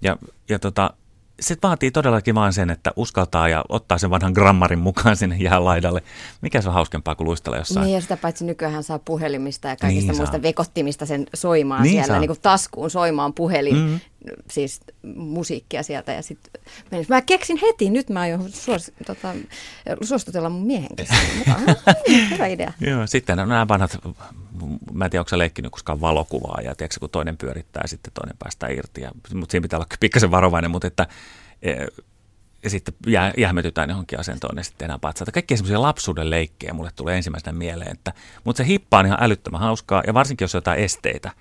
Ja, 0.03 0.17
ja 0.49 0.59
tota, 0.59 0.91
se 1.41 1.57
vaatii 1.63 1.91
todellakin 1.91 2.35
vain 2.35 2.53
sen, 2.53 2.71
että 2.71 2.91
uskaltaa 2.97 3.49
ja 3.49 3.65
ottaa 3.69 3.99
sen 3.99 4.11
vanhan 4.11 4.33
grammarin 4.33 4.79
mukaan 4.79 5.17
sinne 5.17 5.37
laidalle. 5.59 6.03
Mikä 6.41 6.61
se 6.61 6.69
on 6.69 6.75
hauskempaa 6.75 7.15
kuin 7.15 7.25
luistella 7.25 7.59
jossain? 7.59 7.85
Niin 7.85 7.95
ja 7.95 8.01
sitä 8.01 8.17
paitsi 8.17 8.45
nykyään 8.45 8.83
saa 8.83 8.99
puhelimista 8.99 9.69
ja 9.69 9.77
kaikista 9.77 10.13
niin 10.13 10.19
muista 10.19 10.37
saa. 10.37 10.43
vekottimista 10.43 11.07
sen 11.07 11.27
soimaan 11.35 11.83
niin 11.83 11.93
siellä, 11.93 12.07
saa. 12.07 12.19
niin 12.21 12.29
kuin 12.29 12.41
taskuun 12.43 12.91
soimaan 12.91 13.35
puhelin, 13.35 13.77
mm-hmm. 13.77 14.01
Siis 14.51 14.81
musiikkia 15.15 15.83
sieltä 15.83 16.13
ja 16.13 16.23
sitten 16.23 16.63
Mä 17.09 17.23
keksin 17.23 17.59
heti, 17.63 17.91
nyt 17.91 18.11
mä 18.11 18.21
aion 18.21 18.53
suos, 18.53 18.93
tota, 19.07 19.35
suostutella 20.03 20.51
mun 20.51 20.67
miehen 20.67 20.89
mukaan. 21.39 21.61
Hyvä 22.31 22.47
idea. 22.47 22.73
Joo, 22.81 23.07
sitten 23.07 23.37
nämä 23.37 23.69
vanhat, 23.69 23.99
mä 24.93 25.05
en 25.05 25.11
tiedä, 25.11 25.21
onko 25.21 25.29
sä 25.29 25.39
leikkinyt 25.39 25.73
koskaan 25.73 26.01
valokuvaa 26.01 26.61
ja 26.65 26.75
tiedätkö, 26.75 27.01
kun 27.01 27.11
toinen 27.11 27.37
pyörittää 27.37 27.81
ja 27.85 27.89
sitten 27.89 28.13
toinen 28.13 28.37
päästää 28.39 28.69
irti. 28.69 29.01
Ja, 29.01 29.11
mutta 29.35 29.53
siinä 29.53 29.63
pitää 29.63 29.79
olla 29.79 29.87
pikkasen 30.01 30.31
varovainen, 30.31 30.71
mutta 30.71 30.87
että 30.87 31.07
e, 31.63 31.73
ja 32.63 32.71
sitten 32.71 32.95
jä, 33.07 33.33
jähmetytään 33.39 33.91
johonkin 33.91 34.21
asentoon 34.21 34.57
ja 34.57 34.65
sitten 34.65 34.79
tehdään 34.79 35.01
patsaita. 35.01 35.33
Kaikki 35.33 35.57
semmoisia 35.57 35.83
lapsuuden 35.83 36.31
leikkejä 36.31 36.73
mulle 36.73 36.91
tulee 36.97 37.17
ensimmäisenä 37.17 37.59
mieleen, 37.59 37.93
että, 37.93 38.13
mutta 38.45 38.63
se 38.63 38.67
hippa 38.67 38.99
on 38.99 39.07
ihan 39.07 39.19
älyttömän 39.23 39.61
hauskaa 39.61 40.03
ja 40.07 40.15
varsinkin 40.15 40.45
jos 40.45 40.55
on 40.55 40.59
jotain 40.59 40.81
esteitä– 40.81 41.31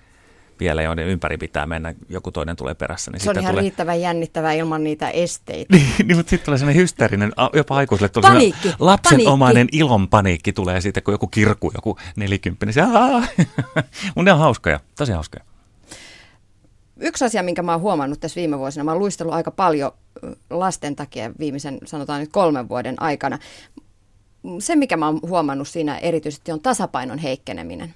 vielä, 0.60 0.82
joiden 0.82 1.08
ympäri 1.08 1.38
pitää 1.38 1.66
mennä, 1.66 1.94
joku 2.10 2.32
toinen 2.32 2.56
tulee 2.56 2.76
perässä. 2.76 3.12
Niin 3.12 3.20
se 3.20 3.30
on 3.30 3.40
ihan 3.40 3.52
tulee... 3.52 3.62
riittävän 3.62 4.02
jännittävää 4.02 4.54
ilman 4.54 4.84
niitä 4.84 5.10
esteitä. 5.10 5.76
niin, 5.76 5.92
niin 6.06 6.18
mutta 6.18 6.30
sitten 6.30 6.46
tulee 6.46 6.58
sellainen 6.58 6.82
hysteerinen, 6.82 7.32
jopa 7.54 7.76
aikuiselle 7.76 8.10
tulee 8.10 8.32
paniikki, 8.32 8.74
lapsenomainen 8.80 9.68
paniikki. 9.68 9.78
ilon 9.78 10.10
paniikki 10.10 10.54
tulee 10.54 10.82
siitä, 10.82 11.02
kun 11.02 11.14
joku 11.14 11.28
kirkku, 11.28 11.72
joku 11.76 11.98
nelikymppinen. 12.16 12.76
Mun 14.16 14.26
ne 14.26 14.34
on 14.34 14.40
hauskoja, 14.40 14.80
tosi 14.98 15.12
hauskoja. 15.12 15.44
Yksi 17.00 17.26
asia, 17.26 17.44
minkä 17.44 17.62
mä 17.62 17.72
oon 17.72 17.82
huomannut 17.82 18.20
tässä 18.20 18.36
viime 18.36 18.60
vuosina, 18.60 18.84
mä 18.84 18.92
oon 18.92 19.00
luistellut 19.00 19.34
aika 19.34 19.52
paljon 19.52 19.92
lasten 20.50 20.96
takia 20.96 21.32
viimeisen, 21.40 21.78
sanotaan 21.86 22.20
nyt 22.20 22.32
kolmen 22.32 22.70
vuoden 22.70 23.02
aikana. 23.02 23.40
Se, 24.60 24.76
mikä 24.76 24.98
mä 24.98 25.06
oon 25.06 25.20
huomannut 25.22 25.68
siinä 25.68 25.98
erityisesti, 25.98 26.52
on 26.52 26.62
tasapainon 26.62 27.18
heikkeneminen. 27.18 27.96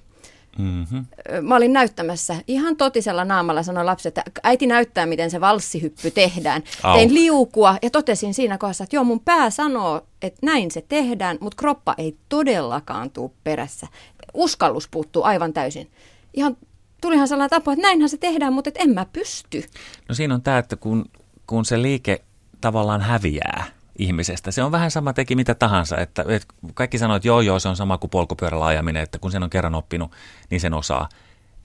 Mm-hmm. 0.57 1.05
Mä 1.41 1.55
olin 1.55 1.73
näyttämässä 1.73 2.35
ihan 2.47 2.75
totisella 2.75 3.25
naamalla, 3.25 3.63
sanoi 3.63 3.85
lapsi, 3.85 4.07
että 4.07 4.23
äiti 4.43 4.67
näyttää, 4.67 5.05
miten 5.05 5.31
se 5.31 5.41
valssihyppy 5.41 6.11
tehdään. 6.11 6.63
Au. 6.83 6.95
Tein 6.95 7.13
liukua 7.13 7.77
ja 7.81 7.89
totesin 7.89 8.33
siinä 8.33 8.57
kohdassa, 8.57 8.83
että 8.83 8.95
joo, 8.95 9.03
mun 9.03 9.19
pää 9.19 9.49
sanoo, 9.49 10.01
että 10.21 10.45
näin 10.45 10.71
se 10.71 10.85
tehdään, 10.89 11.37
mutta 11.41 11.55
kroppa 11.55 11.95
ei 11.97 12.17
todellakaan 12.29 13.09
tuu 13.11 13.33
perässä. 13.43 13.87
Uskallus 14.33 14.87
puuttuu 14.87 15.23
aivan 15.23 15.53
täysin. 15.53 15.91
Ihan 16.33 16.57
tulihan 17.01 17.27
sellainen 17.27 17.49
tapa, 17.49 17.73
että 17.73 17.81
näinhän 17.81 18.09
se 18.09 18.17
tehdään, 18.17 18.53
mutta 18.53 18.69
et 18.69 18.77
en 18.77 18.89
mä 18.89 19.05
pysty. 19.13 19.63
No 20.09 20.15
siinä 20.15 20.33
on 20.33 20.41
tämä, 20.41 20.57
että 20.57 20.75
kun, 20.75 21.05
kun 21.47 21.65
se 21.65 21.81
liike 21.81 22.21
tavallaan 22.61 23.01
häviää, 23.01 23.65
ihmisestä. 23.99 24.51
Se 24.51 24.63
on 24.63 24.71
vähän 24.71 24.91
sama 24.91 25.13
teki 25.13 25.35
mitä 25.35 25.55
tahansa, 25.55 25.97
että, 25.97 26.25
että 26.27 26.53
kaikki 26.73 26.97
sanoo, 26.97 27.15
että 27.15 27.27
joo 27.27 27.41
joo, 27.41 27.59
se 27.59 27.69
on 27.69 27.75
sama 27.75 27.97
kuin 27.97 28.11
polkupyörällä 28.11 28.65
ajaminen, 28.65 29.03
että 29.03 29.19
kun 29.19 29.31
sen 29.31 29.43
on 29.43 29.49
kerran 29.49 29.75
oppinut, 29.75 30.11
niin 30.49 30.61
sen 30.61 30.73
osaa. 30.73 31.09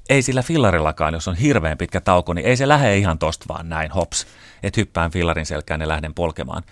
Ei 0.08 0.22
sillä 0.22 0.42
fillarillakaan, 0.42 1.14
jos 1.14 1.28
on 1.28 1.34
hirveän 1.34 1.78
pitkä 1.78 2.00
tauko, 2.00 2.34
niin 2.34 2.46
ei 2.46 2.56
se 2.56 2.68
lähde 2.68 2.96
ihan 2.96 3.18
tosta 3.18 3.44
vaan 3.48 3.68
näin, 3.68 3.90
hops, 3.90 4.26
että 4.62 4.80
hyppään 4.80 5.10
fillarin 5.10 5.46
selkään 5.46 5.80
ja 5.80 5.88
lähden 5.88 6.14
polkemaan. 6.14 6.62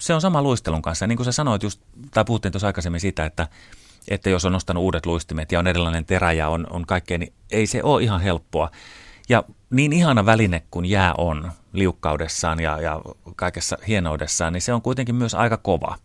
Se 0.00 0.14
on 0.14 0.20
sama 0.20 0.42
luistelun 0.42 0.82
kanssa. 0.82 1.06
niin 1.06 1.16
kuin 1.16 1.24
sä 1.24 1.32
sanoit 1.32 1.62
just, 1.62 1.80
tai 2.10 2.24
puhuttiin 2.24 2.52
tuossa 2.52 2.66
aikaisemmin 2.66 3.00
siitä, 3.00 3.24
että, 3.24 3.48
että 4.08 4.30
jos 4.30 4.44
on 4.44 4.52
nostanut 4.52 4.82
uudet 4.82 5.06
luistimet 5.06 5.52
ja 5.52 5.58
on 5.58 5.66
erilainen 5.66 6.04
terä 6.04 6.32
ja 6.32 6.48
on, 6.48 6.66
on 6.70 6.86
kaikkea, 6.86 7.18
niin 7.18 7.32
ei 7.50 7.66
se 7.66 7.82
ole 7.82 8.02
ihan 8.02 8.20
helppoa. 8.20 8.70
Ja 9.28 9.44
niin 9.70 9.92
ihana 9.92 10.26
väline 10.26 10.62
kuin 10.70 10.84
jää 10.84 11.14
on 11.18 11.52
liukkaudessaan 11.72 12.60
ja, 12.60 12.80
ja 12.80 13.00
kaikessa 13.36 13.78
hienoudessaan, 13.88 14.52
niin 14.52 14.62
se 14.62 14.72
on 14.72 14.82
kuitenkin 14.82 15.14
myös 15.14 15.34
aika 15.34 15.56
kova 15.56 15.96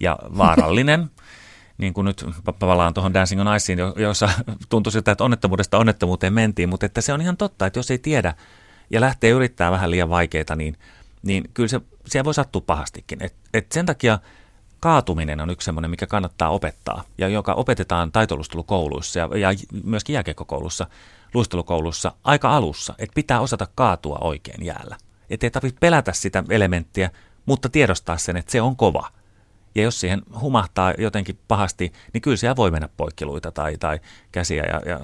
ja 0.00 0.18
vaarallinen. 0.38 1.10
niin 1.78 1.94
kuin 1.94 2.04
nyt 2.04 2.24
palaan 2.58 2.94
tuohon 2.94 3.14
Dancing 3.14 3.40
on 3.40 3.56
Iceen, 3.56 3.78
jossa 3.96 4.28
tuntui 4.68 4.92
siltä, 4.92 5.12
että 5.12 5.24
onnettomuudesta 5.24 5.78
onnettomuuteen 5.78 6.32
mentiin, 6.32 6.68
mutta 6.68 6.86
että 6.86 7.00
se 7.00 7.12
on 7.12 7.20
ihan 7.20 7.36
totta, 7.36 7.66
että 7.66 7.78
jos 7.78 7.90
ei 7.90 7.98
tiedä 7.98 8.34
ja 8.90 9.00
lähtee 9.00 9.30
yrittää 9.30 9.70
vähän 9.70 9.90
liian 9.90 10.10
vaikeita, 10.10 10.56
niin, 10.56 10.76
niin 11.22 11.44
kyllä 11.54 11.68
se, 11.68 11.80
se 12.06 12.24
voi 12.24 12.34
sattua 12.34 12.60
pahastikin. 12.60 13.24
Et, 13.24 13.34
et 13.54 13.72
sen 13.72 13.86
takia 13.86 14.18
kaatuminen 14.82 15.40
on 15.40 15.50
yksi 15.50 15.64
semmoinen, 15.64 15.90
mikä 15.90 16.06
kannattaa 16.06 16.50
opettaa 16.50 17.04
ja 17.18 17.28
joka 17.28 17.54
opetetaan 17.54 18.12
taitolustelukouluissa 18.12 19.18
ja, 19.18 19.28
ja 19.38 19.48
myöskin 19.84 20.14
jääkekokoulussa 20.14 20.86
luistelukoulussa 21.34 22.12
aika 22.24 22.56
alussa, 22.56 22.94
että 22.98 23.14
pitää 23.14 23.40
osata 23.40 23.68
kaatua 23.74 24.18
oikein 24.20 24.64
jäällä. 24.64 24.96
Että 25.30 25.46
ei 25.46 25.50
tarvitse 25.50 25.78
pelätä 25.80 26.12
sitä 26.12 26.44
elementtiä, 26.50 27.10
mutta 27.46 27.68
tiedostaa 27.68 28.18
sen, 28.18 28.36
että 28.36 28.52
se 28.52 28.62
on 28.62 28.76
kova. 28.76 29.08
Ja 29.74 29.82
jos 29.82 30.00
siihen 30.00 30.22
humahtaa 30.40 30.94
jotenkin 30.98 31.38
pahasti, 31.48 31.92
niin 32.12 32.22
kyllä 32.22 32.36
siellä 32.36 32.56
voi 32.56 32.70
mennä 32.70 32.88
poikkiluita 32.96 33.50
tai, 33.50 33.76
tai 33.78 34.00
käsiä. 34.32 34.62
Ja, 34.62 34.80
ja 34.86 35.00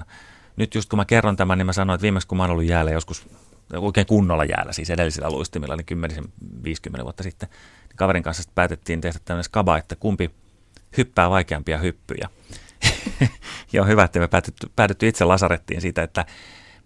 nyt 0.55 0.75
just 0.75 0.89
kun 0.89 0.99
mä 0.99 1.05
kerron 1.05 1.35
tämän, 1.35 1.57
niin 1.57 1.65
mä 1.65 1.73
sanoin, 1.73 1.95
että 1.95 2.03
viimeksi 2.03 2.27
kun 2.27 2.37
mä 2.37 2.43
oon 2.43 2.51
ollut 2.51 2.65
jäällä 2.65 2.91
joskus 2.91 3.27
oikein 3.73 4.07
kunnolla 4.07 4.45
jäällä, 4.45 4.73
siis 4.73 4.89
edellisillä 4.89 5.29
luistimilla, 5.29 5.75
niin 5.75 6.19
10-50 6.99 7.03
vuotta 7.03 7.23
sitten, 7.23 7.49
kaverin 7.99 8.23
kanssa 8.23 8.51
päätettiin 8.55 9.01
tehdä 9.01 9.19
tämmöinen 9.25 9.43
skaba, 9.43 9.77
että 9.77 9.95
kumpi 9.95 10.31
hyppää 10.97 11.29
vaikeampia 11.29 11.77
hyppyjä. 11.77 12.29
joo, 13.73 13.85
hyvä, 13.85 14.03
että 14.03 14.19
me 14.19 14.27
päätetty, 14.27 14.71
päädytty 14.75 15.07
itse 15.07 15.25
lasarettiin 15.25 15.81
siitä, 15.81 16.03
että 16.03 16.25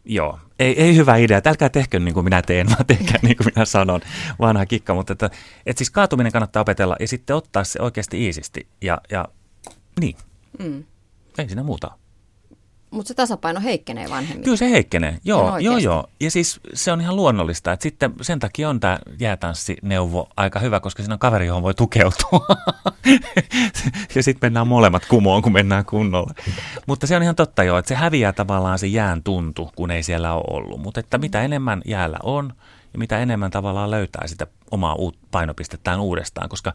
joo, 0.05 0.39
ei, 0.59 0.81
ei 0.81 0.95
hyvä 0.95 1.15
idea, 1.15 1.37
että 1.37 1.49
älkää 1.49 1.69
tehkö 1.69 1.99
niin 1.99 2.13
kuin 2.13 2.23
minä 2.23 2.41
teen, 2.41 2.67
vaan 2.67 2.85
tehkää 2.85 3.19
niin 3.21 3.37
kuin 3.37 3.47
minä 3.55 3.65
sanon, 3.65 4.01
vanha 4.39 4.65
kikka, 4.65 4.93
mutta 4.93 5.13
että, 5.13 5.29
että 5.65 5.79
siis 5.79 5.89
kaatuminen 5.89 6.31
kannattaa 6.31 6.61
opetella 6.61 6.95
ja 6.99 7.07
sitten 7.07 7.35
ottaa 7.35 7.63
se 7.63 7.81
oikeasti 7.81 8.25
iisisti. 8.25 8.67
Ja, 8.81 9.01
ja 9.11 9.25
niin, 9.99 10.15
mm. 10.59 10.83
ei 11.37 11.47
siinä 11.47 11.63
muuta 11.63 11.91
mutta 12.93 13.07
se 13.07 13.13
tasapaino 13.13 13.61
heikkenee 13.61 14.09
vanhemmilla. 14.09 14.43
Kyllä 14.43 14.57
se 14.57 14.69
heikkenee, 14.69 15.17
joo, 15.23 15.57
joo, 15.57 15.77
joo. 15.77 16.07
Ja 16.19 16.31
siis 16.31 16.59
se 16.73 16.91
on 16.91 17.01
ihan 17.01 17.15
luonnollista, 17.15 17.71
että 17.71 17.83
sitten 17.83 18.13
sen 18.21 18.39
takia 18.39 18.69
on 18.69 18.79
tämä 18.79 18.99
jäätanssineuvo 19.19 20.29
aika 20.37 20.59
hyvä, 20.59 20.79
koska 20.79 21.03
siinä 21.03 21.15
on 21.15 21.19
kaveri, 21.19 21.47
johon 21.47 21.63
voi 21.63 21.73
tukeutua. 21.73 22.47
ja 24.15 24.23
sitten 24.23 24.47
mennään 24.47 24.67
molemmat 24.67 25.05
kumoon, 25.05 25.41
kun 25.41 25.53
mennään 25.53 25.85
kunnolla. 25.85 26.33
Mutta 26.87 27.07
se 27.07 27.15
on 27.15 27.23
ihan 27.23 27.35
totta 27.35 27.63
joo, 27.63 27.77
että 27.77 27.89
se 27.89 27.95
häviää 27.95 28.33
tavallaan 28.33 28.79
se 28.79 28.87
jään 28.87 29.23
tuntu, 29.23 29.71
kun 29.75 29.91
ei 29.91 30.03
siellä 30.03 30.33
ole 30.33 30.43
ollut. 30.47 30.81
Mutta 30.81 30.99
että 30.99 31.17
mitä 31.17 31.41
enemmän 31.41 31.81
jäällä 31.85 32.17
on 32.23 32.53
ja 32.93 32.99
mitä 32.99 33.19
enemmän 33.19 33.51
tavallaan 33.51 33.91
löytää 33.91 34.27
sitä 34.27 34.47
omaa 34.71 34.97
painopistettään 35.31 35.99
uudestaan, 35.99 36.49
koska 36.49 36.73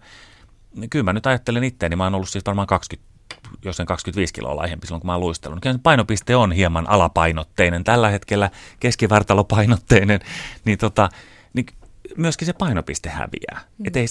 kyllä 0.90 1.02
mä 1.02 1.12
nyt 1.12 1.26
ajattelen 1.26 1.64
itseäni, 1.64 1.96
mä 1.96 2.04
oon 2.04 2.14
ollut 2.14 2.28
siis 2.28 2.46
varmaan 2.46 2.66
20 2.66 3.17
jos 3.64 3.76
sen 3.76 3.86
25 3.86 4.34
kiloa 4.34 4.56
laihempi 4.56 4.86
silloin, 4.86 5.00
kun 5.00 5.06
mä 5.06 5.12
oon 5.12 5.20
luistellut. 5.20 5.60
Kyllä 5.62 5.78
painopiste 5.82 6.36
on 6.36 6.52
hieman 6.52 6.90
alapainotteinen. 6.90 7.84
Tällä 7.84 8.08
hetkellä 8.08 8.50
keskivartalopainotteinen, 8.80 10.20
niin, 10.64 10.78
tota, 10.78 11.08
niin 11.52 11.66
myöskin 12.16 12.46
se 12.46 12.52
painopiste 12.52 13.08
häviää. 13.08 13.60
Mm. 13.78 13.86
Et 13.86 13.96
ei, 13.96 14.06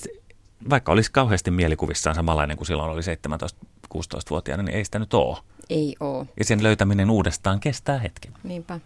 vaikka 0.70 0.92
olisi 0.92 1.12
kauheasti 1.12 1.52
mielikuvissaan 1.52 2.16
samanlainen 2.16 2.58
kuin 2.58 2.68
silloin 2.68 2.92
oli 2.92 3.02
17-16-vuotiaana, 3.02 4.64
niin 4.64 4.76
ei 4.76 4.86
sitä 4.86 5.00
nyt 5.00 5.14
ole. 5.14 5.38
Ei 5.70 5.96
ole. 6.00 6.26
Ja 6.40 6.46
sen 6.46 6.64
löytäminen 6.64 7.10
uudestaan 7.10 7.60
kestää 7.60 8.00
hetken. 8.00 8.32
Niinpä. 8.44 8.80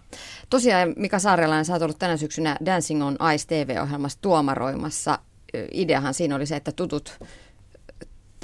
Tosiaan 0.50 0.94
Mika 0.96 1.20
Saarelainen, 1.20 1.66
sä 1.66 1.74
oot 1.74 1.82
ollut 1.82 2.00
tänä 2.00 2.18
syksynä 2.18 2.58
Dancing 2.66 3.04
on 3.04 3.18
Ice 3.36 3.48
TV-ohjelmassa 3.48 4.20
tuomaroimassa. 4.22 5.20
Ideahan 5.72 6.14
siinä 6.14 6.36
oli 6.36 6.46
se, 6.46 6.56
että 6.56 6.72
tutut 6.72 7.20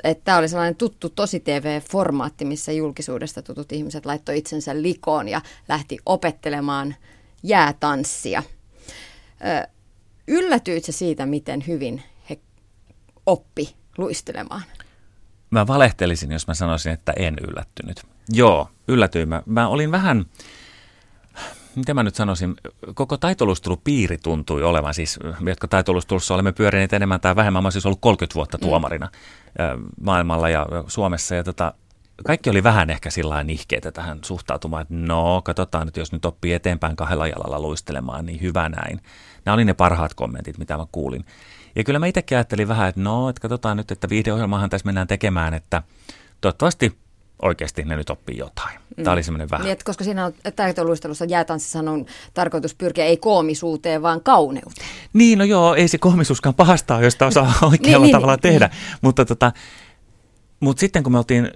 että 0.04 0.24
tämä 0.24 0.38
oli 0.38 0.50
sellainen 0.50 0.76
tuttu 0.76 1.10
tosi 1.10 1.40
TV-formaatti, 1.40 2.46
missä 2.46 2.72
julkisuudesta 2.72 3.42
tutut 3.42 3.72
ihmiset 3.72 4.06
laittoi 4.06 4.38
itsensä 4.38 4.82
likoon 4.82 5.28
ja 5.28 5.42
lähti 5.68 5.98
opettelemaan 6.06 6.96
jäätanssia. 7.44 8.44
Yllätyitkö 10.28 10.92
siitä, 10.92 11.26
miten 11.26 11.64
hyvin 11.68 12.04
he 12.30 12.40
oppi 13.26 13.76
luistelemaan? 13.98 14.64
Mä 15.50 15.68
valehtelisin, 15.68 16.32
jos 16.32 16.48
mä 16.48 16.54
sanoisin, 16.54 16.92
että 16.92 17.14
en 17.16 17.36
yllättynyt. 17.50 18.04
Joo, 18.30 18.70
yllätyin. 18.88 19.30
Mä, 19.30 19.44
mä 19.46 19.68
olin 19.68 19.92
vähän 19.92 20.26
miten 21.78 21.96
mä 21.96 22.04
nyt 22.04 22.16
sanoisin, 22.16 22.56
koko 22.94 23.18
taitolustelupiiri 23.18 24.18
tuntui 24.18 24.64
olevan, 24.64 24.94
siis 24.94 25.20
jotka 25.46 25.68
taitolustelussa 25.68 26.34
olemme 26.34 26.52
pyörineet 26.52 26.94
enemmän 26.94 27.20
tai 27.20 27.36
vähemmän, 27.36 27.64
mä 27.64 27.72
siis 27.72 27.86
ollut 27.86 28.02
30 28.02 28.36
vuotta 28.36 28.58
mm. 28.58 28.62
tuomarina 28.62 29.10
mm. 29.76 29.86
maailmalla 30.02 30.50
ja 30.50 30.68
Suomessa 30.88 31.36
ja 31.36 31.44
tota, 31.44 31.74
kaikki 32.26 32.50
oli 32.50 32.64
vähän 32.64 32.90
ehkä 32.90 33.10
sillä 33.10 33.44
nihkeitä 33.44 33.92
tähän 33.92 34.20
suhtautumaan, 34.22 34.82
että 34.82 34.94
no, 34.94 35.42
katsotaan 35.42 35.86
nyt, 35.86 35.98
jos 35.98 36.12
nyt 36.12 36.26
oppii 36.26 36.54
eteenpäin 36.54 36.96
kahdella 36.96 37.28
jalalla 37.28 37.60
luistelemaan, 37.60 38.26
niin 38.26 38.42
hyvä 38.42 38.70
näin. 38.70 39.02
Nämä 39.46 39.54
oli 39.54 39.66
ne 39.66 39.74
parhaat 39.74 40.14
kommentit, 40.14 40.58
mitä 40.58 40.78
mä 40.78 40.86
kuulin. 40.92 41.26
Ja 41.76 41.84
kyllä 41.84 42.00
mä 42.00 42.08
itsekin 42.08 42.38
ajattelin 42.38 42.68
vähän, 42.68 42.90
että 42.90 43.02
no, 43.02 43.30
että 43.30 43.42
katsotaan 43.42 43.78
nyt, 43.78 43.92
että 43.92 44.10
viideohjelmahan 44.10 44.70
tässä 44.70 44.86
mennään 44.86 45.08
tekemään, 45.08 45.54
että 45.54 45.84
toivottavasti 46.42 46.98
oikeasti 47.42 47.84
ne 47.84 47.96
nyt 47.96 48.10
oppii 48.10 48.38
jotain. 48.38 48.80
Tämä 49.04 49.14
oli 49.14 49.24
semmoinen 49.24 49.50
vähän. 49.50 49.66
Niin, 49.66 49.78
koska 49.84 50.04
siinä 50.04 50.26
on 50.26 50.34
taitoluistelussa 50.56 51.26
jäätanssissa 51.26 51.80
on 51.80 52.06
tarkoitus 52.34 52.76
pyrkiä 52.76 53.06
ei 53.06 53.18
koomisuuteen, 53.18 54.02
vaan 54.02 54.22
kauneuteen. 54.22 54.88
Niin, 55.14 55.40
no 55.40 55.46
joo, 55.46 55.76
ei 55.76 55.88
se 55.88 55.98
koomisuuskaan 55.98 56.56
pahastaa, 56.56 57.02
josta 57.02 57.26
osaa 57.26 57.54
oikealla 57.72 58.06
niin, 58.06 58.12
tavalla 58.12 58.34
niin, 58.34 58.42
tehdä. 58.42 58.68
Niin. 58.68 58.98
Mutta, 59.02 59.26
tota, 59.26 59.52
mutta 60.60 60.80
sitten 60.80 61.04
kun 61.04 61.12
me 61.12 61.18
oltiin, 61.18 61.52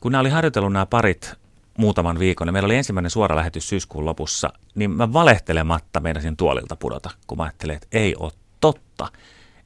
kun 0.00 0.12
nämä 0.12 0.20
oli 0.20 0.30
harjoitellut 0.30 0.72
nämä 0.72 0.86
parit 0.86 1.34
muutaman 1.78 2.18
viikon, 2.18 2.46
niin 2.46 2.52
meillä 2.52 2.66
oli 2.66 2.76
ensimmäinen 2.76 3.10
suora 3.10 3.36
lähetys 3.36 3.68
syyskuun 3.68 4.04
lopussa, 4.04 4.52
niin 4.74 4.90
mä 4.90 5.12
valehtelematta 5.12 6.00
meinasin 6.00 6.36
tuolilta 6.36 6.76
pudota, 6.76 7.10
kun 7.26 7.38
mä 7.38 7.44
ajattelin, 7.44 7.76
että 7.76 7.88
ei 7.92 8.14
ole 8.16 8.32
totta. 8.60 9.08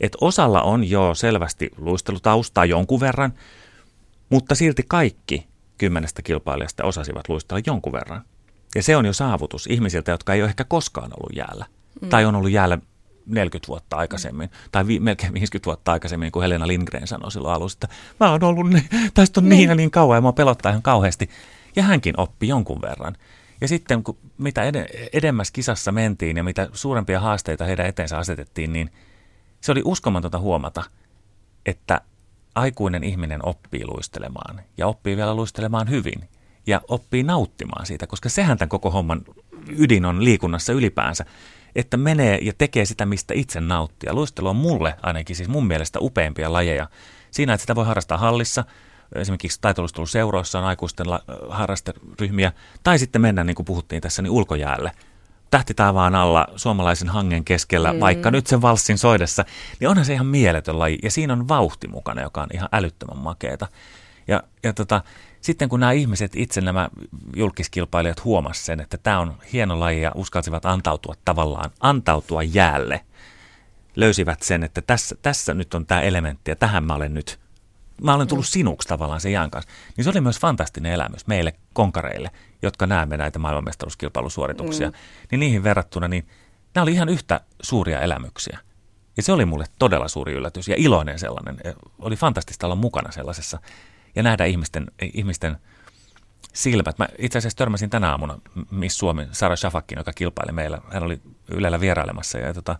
Että 0.00 0.18
osalla 0.20 0.62
on 0.62 0.90
jo 0.90 1.14
selvästi 1.14 1.70
luistelutaustaa 1.76 2.64
jonkun 2.64 3.00
verran, 3.00 3.32
mutta 4.30 4.54
silti 4.54 4.84
kaikki 4.88 5.46
kymmenestä 5.78 6.22
kilpailijasta 6.22 6.84
osasivat 6.84 7.28
luistella 7.28 7.62
jonkun 7.66 7.92
verran. 7.92 8.22
Ja 8.74 8.82
se 8.82 8.96
on 8.96 9.06
jo 9.06 9.12
saavutus 9.12 9.66
ihmisiltä, 9.66 10.10
jotka 10.10 10.34
ei 10.34 10.42
ole 10.42 10.48
ehkä 10.48 10.64
koskaan 10.64 11.10
ollut 11.20 11.36
jäällä. 11.36 11.66
Mm. 12.00 12.08
Tai 12.08 12.24
on 12.24 12.34
ollut 12.34 12.50
jäällä 12.50 12.78
40 13.26 13.68
vuotta 13.68 13.96
aikaisemmin, 13.96 14.48
mm. 14.48 14.68
tai 14.72 14.86
vi- 14.86 15.00
melkein 15.00 15.34
50 15.34 15.66
vuotta 15.66 15.92
aikaisemmin, 15.92 16.32
kun 16.32 16.42
Helena 16.42 16.66
Lindgren 16.66 17.06
sanoi 17.06 17.32
silloin 17.32 17.54
alussa, 17.54 17.76
että 17.82 17.96
mä 18.20 18.30
oon 18.30 18.44
ollut, 18.44 18.70
niin, 18.70 18.88
tästä 19.14 19.40
on 19.40 19.48
niin 19.48 19.68
ja 19.68 19.74
niin 19.74 19.90
kauan, 19.90 20.16
ja 20.16 20.20
mua 20.20 20.32
pelottaa 20.32 20.70
ihan 20.70 20.82
kauheasti. 20.82 21.30
Ja 21.76 21.82
hänkin 21.82 22.20
oppi 22.20 22.48
jonkun 22.48 22.82
verran. 22.82 23.16
Ja 23.60 23.68
sitten 23.68 24.02
kun 24.02 24.18
mitä 24.38 24.62
ed- 24.62 25.08
edemmäs 25.12 25.50
kisassa 25.50 25.92
mentiin 25.92 26.36
ja 26.36 26.44
mitä 26.44 26.68
suurempia 26.72 27.20
haasteita 27.20 27.64
heidän 27.64 27.86
eteensä 27.86 28.18
asetettiin, 28.18 28.72
niin 28.72 28.90
se 29.60 29.72
oli 29.72 29.82
uskomatonta 29.84 30.38
huomata, 30.38 30.84
että 31.66 32.00
aikuinen 32.56 33.04
ihminen 33.04 33.46
oppii 33.46 33.86
luistelemaan 33.86 34.60
ja 34.76 34.86
oppii 34.86 35.16
vielä 35.16 35.34
luistelemaan 35.34 35.90
hyvin 35.90 36.28
ja 36.66 36.80
oppii 36.88 37.22
nauttimaan 37.22 37.86
siitä, 37.86 38.06
koska 38.06 38.28
sehän 38.28 38.58
tämän 38.58 38.68
koko 38.68 38.90
homman 38.90 39.22
ydin 39.78 40.04
on 40.04 40.24
liikunnassa 40.24 40.72
ylipäänsä, 40.72 41.24
että 41.74 41.96
menee 41.96 42.38
ja 42.42 42.52
tekee 42.58 42.84
sitä, 42.84 43.06
mistä 43.06 43.34
itse 43.34 43.60
nauttii. 43.60 44.08
Ja 44.08 44.14
luistelu 44.14 44.48
on 44.48 44.56
mulle 44.56 44.94
ainakin 45.02 45.36
siis 45.36 45.48
mun 45.48 45.66
mielestä 45.66 45.98
upeimpia 46.02 46.52
lajeja. 46.52 46.88
Siinä, 47.30 47.54
että 47.54 47.62
sitä 47.62 47.74
voi 47.74 47.86
harrastaa 47.86 48.18
hallissa, 48.18 48.64
esimerkiksi 49.14 49.60
taitolusteluseuroissa 49.60 50.58
on 50.58 50.64
aikuisten 50.64 51.06
harrasteryhmiä, 51.48 52.52
tai 52.82 52.98
sitten 52.98 53.22
mennä, 53.22 53.44
niin 53.44 53.54
kuin 53.54 53.66
puhuttiin 53.66 54.02
tässä, 54.02 54.22
niin 54.22 54.30
ulkojäälle– 54.30 54.92
tähtitaavaan 55.50 56.14
alla 56.14 56.46
suomalaisen 56.56 57.08
hangen 57.08 57.44
keskellä, 57.44 57.92
mm. 57.92 58.00
vaikka 58.00 58.30
nyt 58.30 58.46
sen 58.46 58.62
valssin 58.62 58.98
soidessa, 58.98 59.44
niin 59.80 59.88
onhan 59.88 60.04
se 60.04 60.12
ihan 60.12 60.26
mieletön 60.26 60.78
laji. 60.78 60.98
Ja 61.02 61.10
siinä 61.10 61.32
on 61.32 61.48
vauhti 61.48 61.88
mukana, 61.88 62.22
joka 62.22 62.42
on 62.42 62.48
ihan 62.54 62.68
älyttömän 62.72 63.18
makeeta. 63.18 63.68
Ja, 64.28 64.42
ja 64.62 64.72
tota, 64.72 65.02
sitten 65.40 65.68
kun 65.68 65.80
nämä 65.80 65.92
ihmiset, 65.92 66.32
itse 66.36 66.60
nämä 66.60 66.88
julkiskilpailijat 67.36 68.24
huomasivat 68.24 68.64
sen, 68.64 68.80
että 68.80 68.98
tämä 68.98 69.20
on 69.20 69.36
hieno 69.52 69.80
laji 69.80 70.02
ja 70.02 70.12
uskalsivat 70.14 70.66
antautua 70.66 71.14
tavallaan, 71.24 71.70
antautua 71.80 72.42
jäälle, 72.42 73.00
löysivät 73.96 74.42
sen, 74.42 74.64
että 74.64 74.82
tässä, 74.82 75.16
tässä 75.22 75.54
nyt 75.54 75.74
on 75.74 75.86
tämä 75.86 76.00
elementti 76.00 76.50
ja 76.50 76.56
tähän 76.56 76.84
mä 76.84 76.94
olen 76.94 77.14
nyt 77.14 77.38
mä 78.02 78.14
olen 78.14 78.28
tullut 78.28 78.44
mm. 78.44 78.50
sinuksi 78.50 78.88
tavallaan 78.88 79.20
sen 79.20 79.32
jään 79.32 79.50
kanssa. 79.50 79.70
Niin 79.96 80.04
se 80.04 80.10
oli 80.10 80.20
myös 80.20 80.40
fantastinen 80.40 80.92
elämys 80.92 81.26
meille 81.26 81.52
konkareille, 81.72 82.30
jotka 82.62 82.86
näemme 82.86 83.16
näitä 83.16 83.38
maailmanmestaruuskilpailusuorituksia. 83.38 84.88
Mm. 84.88 84.94
Niin 85.30 85.40
niihin 85.40 85.62
verrattuna, 85.62 86.08
niin 86.08 86.28
nämä 86.74 86.82
oli 86.82 86.92
ihan 86.92 87.08
yhtä 87.08 87.40
suuria 87.62 88.00
elämyksiä. 88.00 88.58
Ja 89.16 89.22
se 89.22 89.32
oli 89.32 89.44
mulle 89.44 89.64
todella 89.78 90.08
suuri 90.08 90.32
yllätys 90.32 90.68
ja 90.68 90.74
iloinen 90.78 91.18
sellainen. 91.18 91.58
Oli 91.98 92.16
fantastista 92.16 92.66
olla 92.66 92.76
mukana 92.76 93.12
sellaisessa 93.12 93.58
ja 94.14 94.22
nähdä 94.22 94.44
ihmisten, 94.44 94.86
ihmisten 95.14 95.56
silmät. 96.52 96.98
Mä 96.98 97.08
itse 97.18 97.38
asiassa 97.38 97.56
törmäsin 97.56 97.90
tänä 97.90 98.10
aamuna 98.10 98.38
Miss 98.70 98.98
Suomen 98.98 99.28
Sara 99.32 99.56
Shafakin, 99.56 99.98
joka 99.98 100.12
kilpaili 100.12 100.52
meillä. 100.52 100.78
Hän 100.92 101.02
oli 101.02 101.20
Ylellä 101.50 101.80
vierailemassa 101.80 102.38
ja 102.38 102.54
tota, 102.54 102.78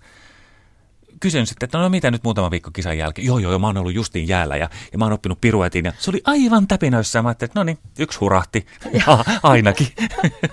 kysyn 1.20 1.46
sitten, 1.46 1.66
että 1.66 1.78
no 1.78 1.88
mitä 1.88 2.10
nyt 2.10 2.24
muutama 2.24 2.50
viikko 2.50 2.70
kisan 2.70 2.98
jälkeen. 2.98 3.26
Joo, 3.26 3.38
joo, 3.38 3.50
joo, 3.50 3.58
mä 3.58 3.66
oon 3.66 3.76
ollut 3.76 3.94
justiin 3.94 4.28
jäällä 4.28 4.56
ja, 4.56 4.70
ja 4.92 4.98
mä 4.98 5.04
oon 5.04 5.12
oppinut 5.12 5.40
piruetin 5.40 5.84
ja 5.84 5.92
se 5.98 6.10
oli 6.10 6.20
aivan 6.24 6.68
täpinöissä. 6.68 7.22
Mä 7.22 7.28
ajattelin, 7.28 7.50
että 7.50 7.60
no 7.60 7.64
niin, 7.64 7.78
yksi 7.98 8.18
hurahti, 8.18 8.66
ainakin. 9.42 9.88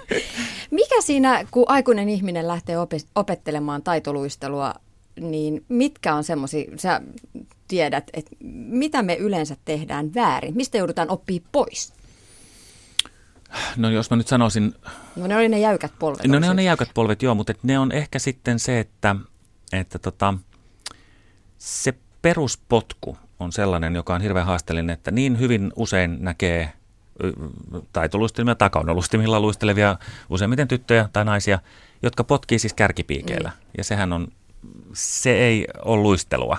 Mikä 0.72 1.02
siinä, 1.02 1.46
kun 1.52 1.66
aikuinen 1.68 2.10
ihminen 2.10 2.48
lähtee 2.48 2.76
opettelemaan 3.16 3.84
taitoluistelua, 3.84 4.74
niin 5.20 5.66
mitkä 5.70 6.16
on 6.16 6.24
semmoisia, 6.24 6.66
sä 6.78 7.02
tiedät, 7.68 8.10
että 8.14 8.32
mitä 8.54 9.04
me 9.04 9.16
yleensä 9.16 9.58
tehdään 9.66 10.14
väärin? 10.14 10.56
Mistä 10.56 10.78
joudutaan 10.78 11.10
oppii 11.10 11.44
pois? 11.52 11.94
No 13.78 13.90
jos 13.90 14.10
mä 14.10 14.18
nyt 14.18 14.28
sanoisin... 14.28 14.76
No 15.16 15.28
ne 15.28 15.36
oli 15.36 15.50
ne 15.50 15.60
jäykät 15.60 15.94
polvet. 16.00 16.28
No 16.28 16.40
ne 16.40 16.50
on 16.50 16.56
ne 16.56 16.64
jäykät 16.64 16.90
polvet, 16.94 17.22
joo, 17.22 17.36
mutta 17.36 17.54
ne 17.64 17.80
on 17.80 17.92
ehkä 17.92 18.20
sitten 18.20 18.60
se, 18.60 18.80
että, 18.80 19.16
että 19.74 20.00
tota, 20.00 20.34
se 21.64 21.94
peruspotku 22.22 23.18
on 23.40 23.52
sellainen, 23.52 23.96
joka 23.96 24.16
on 24.16 24.22
hirveän 24.22 24.46
haasteellinen, 24.46 24.94
että 24.94 25.12
niin 25.12 25.40
hyvin 25.40 25.74
usein 25.76 26.18
näkee 26.20 26.74
taitoluistimia 27.94 28.56
tai 28.56 28.70
kaunolustimilla 28.70 29.40
luistelevia 29.40 29.98
useimmiten 30.30 30.68
tyttöjä 30.68 31.10
tai 31.14 31.26
naisia, 31.26 31.60
jotka 32.02 32.24
potkii 32.24 32.60
siis 32.60 32.74
kärkipiikeillä. 32.74 33.50
Mm. 33.50 33.66
Ja 33.78 33.84
sehän 33.84 34.14
on, 34.14 34.28
se 34.94 35.34
ei 35.34 35.68
ole 35.86 36.02
luistelua. 36.02 36.58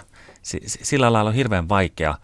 Sillä 0.66 1.12
lailla 1.12 1.30
on 1.30 1.36
hirveän 1.36 1.68
vaikea 1.68 2.14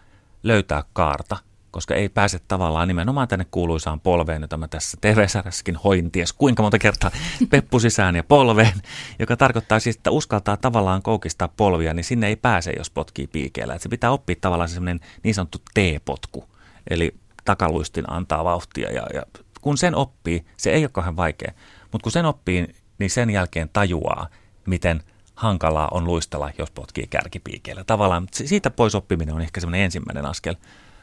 löytää 0.43 0.83
kaarta– 0.93 1.37
koska 1.71 1.95
ei 1.95 2.09
pääse 2.09 2.39
tavallaan 2.47 2.87
nimenomaan 2.87 3.27
tänne 3.27 3.45
kuuluisaan 3.51 3.99
polveen, 3.99 4.41
jota 4.41 4.57
mä 4.57 4.67
tässä 4.67 4.97
TV-sarjassakin 5.01 5.75
hoin 5.75 6.11
ties 6.11 6.33
kuinka 6.33 6.63
monta 6.63 6.79
kertaa 6.79 7.11
peppu 7.51 7.79
sisään 7.79 8.15
ja 8.15 8.23
polveen, 8.23 8.81
joka 9.19 9.37
tarkoittaa 9.37 9.79
siis, 9.79 9.95
että 9.95 10.11
uskaltaa 10.11 10.57
tavallaan 10.57 11.01
koukistaa 11.01 11.47
polvia, 11.47 11.93
niin 11.93 12.03
sinne 12.03 12.27
ei 12.27 12.35
pääse, 12.35 12.71
jos 12.77 12.89
potkii 12.89 13.27
piikeellä. 13.27 13.73
Että 13.73 13.83
se 13.83 13.89
pitää 13.89 14.11
oppia 14.11 14.35
tavallaan 14.41 14.69
se 14.69 14.73
semmoinen 14.73 14.99
niin 15.23 15.35
sanottu 15.35 15.57
T-potku, 15.73 16.45
eli 16.89 17.15
takaluistin 17.45 18.09
antaa 18.11 18.45
vauhtia 18.45 18.91
ja, 18.91 19.07
ja 19.13 19.23
kun 19.61 19.77
sen 19.77 19.95
oppii, 19.95 20.45
se 20.57 20.71
ei 20.71 20.83
ole 20.83 20.89
kauhean 20.93 21.17
vaikea, 21.17 21.51
mutta 21.91 22.03
kun 22.03 22.11
sen 22.11 22.25
oppii, 22.25 22.75
niin 22.99 23.09
sen 23.09 23.29
jälkeen 23.29 23.69
tajuaa, 23.73 24.27
miten 24.65 25.03
hankalaa 25.35 25.87
on 25.91 26.05
luistella, 26.05 26.51
jos 26.57 26.71
potkii 26.71 27.07
kärkipiikeellä. 27.07 27.83
Tavallaan 27.83 28.27
siitä 28.31 28.69
pois 28.69 28.95
oppiminen 28.95 29.35
on 29.35 29.41
ehkä 29.41 29.61
semmoinen 29.61 29.85
ensimmäinen 29.85 30.25
askel 30.25 30.55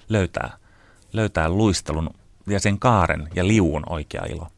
löytää, 0.09 0.57
löytää 1.13 1.49
luistelun 1.49 2.11
ja 2.47 2.61
sen 2.61 2.79
kaaren 2.79 3.29
ja 3.35 3.47
liuun 3.47 3.83
oikea 3.89 4.25
ilo. 4.25 4.49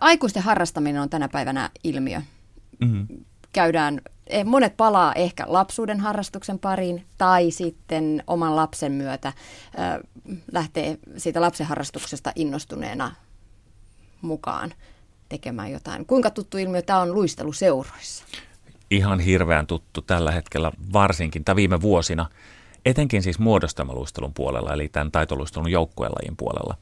Aikuisten 0.00 0.42
harrastaminen 0.42 1.02
on 1.02 1.10
tänä 1.10 1.28
päivänä 1.28 1.70
ilmiö. 1.84 2.22
Mm-hmm. 2.80 3.06
Käydään, 3.52 4.00
eh, 4.26 4.44
monet 4.44 4.76
palaa 4.76 5.12
ehkä 5.12 5.44
lapsuuden 5.46 6.00
harrastuksen 6.00 6.58
pariin 6.58 7.06
tai 7.18 7.50
sitten 7.50 8.22
oman 8.26 8.56
lapsen 8.56 8.92
myötä 8.92 9.32
lähtee 10.52 10.98
siitä 11.16 11.40
lapsen 11.40 11.66
harrastuksesta 11.66 12.32
innostuneena 12.34 13.14
mukaan 14.22 14.74
tekemään 15.28 15.70
jotain. 15.70 16.06
Kuinka 16.06 16.30
tuttu 16.30 16.58
ilmiö 16.58 16.82
tämä 16.82 17.00
on 17.00 17.14
luisteluseuroissa? 17.14 18.24
Ihan 18.90 19.20
hirveän 19.20 19.66
tuttu 19.66 20.02
tällä 20.02 20.30
hetkellä, 20.30 20.72
varsinkin 20.92 21.44
tai 21.44 21.56
viime 21.56 21.80
vuosina 21.80 22.26
etenkin 22.84 23.22
siis 23.22 23.38
muodostamaluistelun 23.38 24.34
puolella, 24.34 24.72
eli 24.72 24.88
tämän 24.88 25.12
taitoluistelun 25.12 25.70
joukkuelajin 25.70 26.36
puolella. 26.36 26.74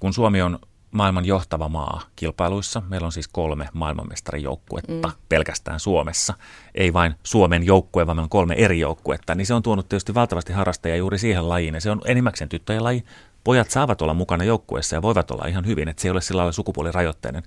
Kun 0.00 0.12
Suomi 0.12 0.42
on 0.42 0.58
maailman 0.90 1.24
johtava 1.24 1.68
maa 1.68 2.02
kilpailuissa, 2.16 2.82
meillä 2.88 3.06
on 3.06 3.12
siis 3.12 3.28
kolme 3.28 3.68
maailmanmestarijoukkuetta 3.72 5.08
mm. 5.08 5.14
pelkästään 5.28 5.80
Suomessa, 5.80 6.34
ei 6.74 6.92
vain 6.92 7.14
Suomen 7.22 7.66
joukkue, 7.66 8.06
vaan 8.06 8.16
meillä 8.16 8.26
on 8.26 8.30
kolme 8.30 8.54
eri 8.58 8.80
joukkuetta, 8.80 9.34
niin 9.34 9.46
se 9.46 9.54
on 9.54 9.62
tuonut 9.62 9.88
tietysti 9.88 10.14
valtavasti 10.14 10.52
harrastajia 10.52 10.96
juuri 10.96 11.18
siihen 11.18 11.48
lajiin, 11.48 11.74
ja 11.74 11.80
se 11.80 11.90
on 11.90 12.00
enimmäkseen 12.04 12.48
tyttöjen 12.48 12.84
laji. 12.84 13.04
Pojat 13.44 13.70
saavat 13.70 14.02
olla 14.02 14.14
mukana 14.14 14.44
joukkueessa 14.44 14.96
ja 14.96 15.02
voivat 15.02 15.30
olla 15.30 15.46
ihan 15.46 15.66
hyvin, 15.66 15.88
että 15.88 16.02
se 16.02 16.08
ei 16.08 16.12
ole 16.12 16.20
sillä 16.20 16.38
lailla 16.38 16.52
sukupuolirajoitteinen 16.52 17.42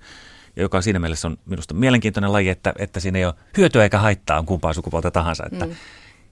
ja 0.56 0.62
joka 0.62 0.82
siinä 0.82 0.98
mielessä 0.98 1.28
on 1.28 1.38
minusta 1.46 1.74
mielenkiintoinen 1.74 2.32
laji, 2.32 2.48
että, 2.48 2.74
että 2.78 3.00
siinä 3.00 3.18
ei 3.18 3.24
ole 3.24 3.34
hyötyä 3.56 3.82
eikä 3.82 3.98
haittaa 3.98 4.38
on 4.38 4.46
kumpaa 4.46 4.72
sukupuolta 4.72 5.10
tahansa. 5.10 5.44
Että 5.52 5.66
mm. 5.66 5.74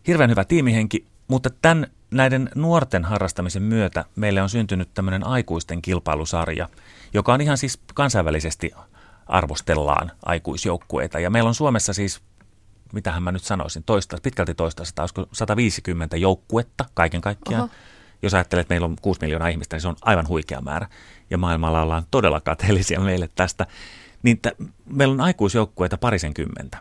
Hirveän 0.07 0.31
hyvä 0.31 0.44
tiimihenki, 0.44 1.07
mutta 1.29 1.51
tämän, 1.62 1.87
näiden 2.11 2.51
nuorten 2.55 3.05
harrastamisen 3.05 3.62
myötä 3.62 4.05
meille 4.17 4.43
on 4.43 4.49
syntynyt 4.49 4.95
tämmöinen 4.95 5.27
aikuisten 5.27 5.83
kilpailusarja, 5.83 6.69
joka 7.15 7.35
on 7.35 7.41
ihan 7.41 7.59
siis 7.59 7.81
kansainvälisesti 7.95 8.73
arvostellaan 9.27 10.12
aikuisjoukkueita. 10.25 11.21
Ja 11.21 11.31
meillä 11.31 11.49
on 11.49 11.55
Suomessa 11.55 11.93
siis, 11.93 12.21
mitähän 12.93 13.23
mä 13.23 13.33
nyt 13.33 13.45
sanoisin, 13.45 13.83
toista, 13.83 14.17
pitkälti 14.23 14.55
toista, 14.55 14.83
olisiko 14.99 15.29
150 15.33 16.17
joukkuetta 16.17 16.85
kaiken 16.95 17.21
kaikkiaan. 17.21 17.62
Oho. 17.62 17.73
Jos 18.23 18.35
ajattelee, 18.35 18.61
että 18.61 18.73
meillä 18.73 18.85
on 18.85 18.97
6 19.03 19.21
miljoonaa 19.21 19.49
ihmistä, 19.49 19.77
niin 19.77 19.83
se 19.83 19.89
on 19.89 19.97
aivan 20.03 20.29
huikea 20.29 20.61
määrä. 20.61 20.89
Ja 21.31 21.39
maailmalla 21.39 21.83
ollaan 21.83 22.07
todella 22.11 22.41
kateellisia 22.41 23.01
meille 23.01 23.29
tästä. 23.35 23.67
Niin 24.23 24.39
t- 24.39 24.71
meillä 24.87 25.12
on 25.12 25.21
aikuisjoukkueita 25.21 25.99
parisen 25.99 26.35
kymmentä, 26.35 26.79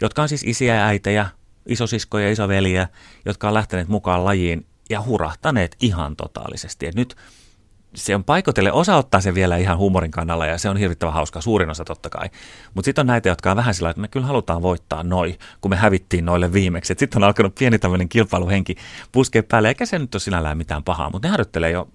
jotka 0.00 0.22
on 0.22 0.28
siis 0.28 0.42
isiä 0.46 0.74
ja 0.74 0.86
äitejä, 0.86 1.28
isosiskoja 1.66 2.24
ja 2.24 2.32
isoveliä, 2.32 2.88
jotka 3.24 3.48
on 3.48 3.54
lähteneet 3.54 3.88
mukaan 3.88 4.24
lajiin 4.24 4.66
ja 4.90 5.02
hurahtaneet 5.02 5.76
ihan 5.80 6.16
totaalisesti. 6.16 6.86
Et 6.86 6.94
nyt 6.94 7.16
se 7.94 8.14
on 8.14 8.24
paikotelle, 8.24 8.72
osa 8.72 8.96
ottaa 8.96 9.20
sen 9.20 9.34
vielä 9.34 9.56
ihan 9.56 9.78
huumorin 9.78 10.10
kannalla 10.10 10.46
ja 10.46 10.58
se 10.58 10.68
on 10.68 10.76
hirvittävän 10.76 11.14
hauska, 11.14 11.40
suurin 11.40 11.70
osa 11.70 11.84
totta 11.84 12.10
kai. 12.10 12.30
Mutta 12.74 12.86
sitten 12.86 13.02
on 13.02 13.06
näitä, 13.06 13.28
jotka 13.28 13.50
on 13.50 13.56
vähän 13.56 13.74
sillä 13.74 13.90
että 13.90 14.00
me 14.00 14.08
kyllä 14.08 14.26
halutaan 14.26 14.62
voittaa 14.62 15.02
noi, 15.02 15.38
kun 15.60 15.70
me 15.70 15.76
hävittiin 15.76 16.24
noille 16.24 16.52
viimeksi. 16.52 16.94
Sitten 16.98 17.18
on 17.18 17.24
alkanut 17.24 17.54
pieni 17.54 17.78
tämmöinen 17.78 18.08
kilpailuhenki 18.08 18.76
puskea 19.12 19.42
päälle, 19.42 19.68
eikä 19.68 19.86
se 19.86 19.98
nyt 19.98 20.14
ole 20.14 20.20
sinällään 20.20 20.58
mitään 20.58 20.84
pahaa, 20.84 21.10
mutta 21.10 21.28
ne 21.28 21.30
harjoittelee 21.30 21.70
jo 21.70 21.88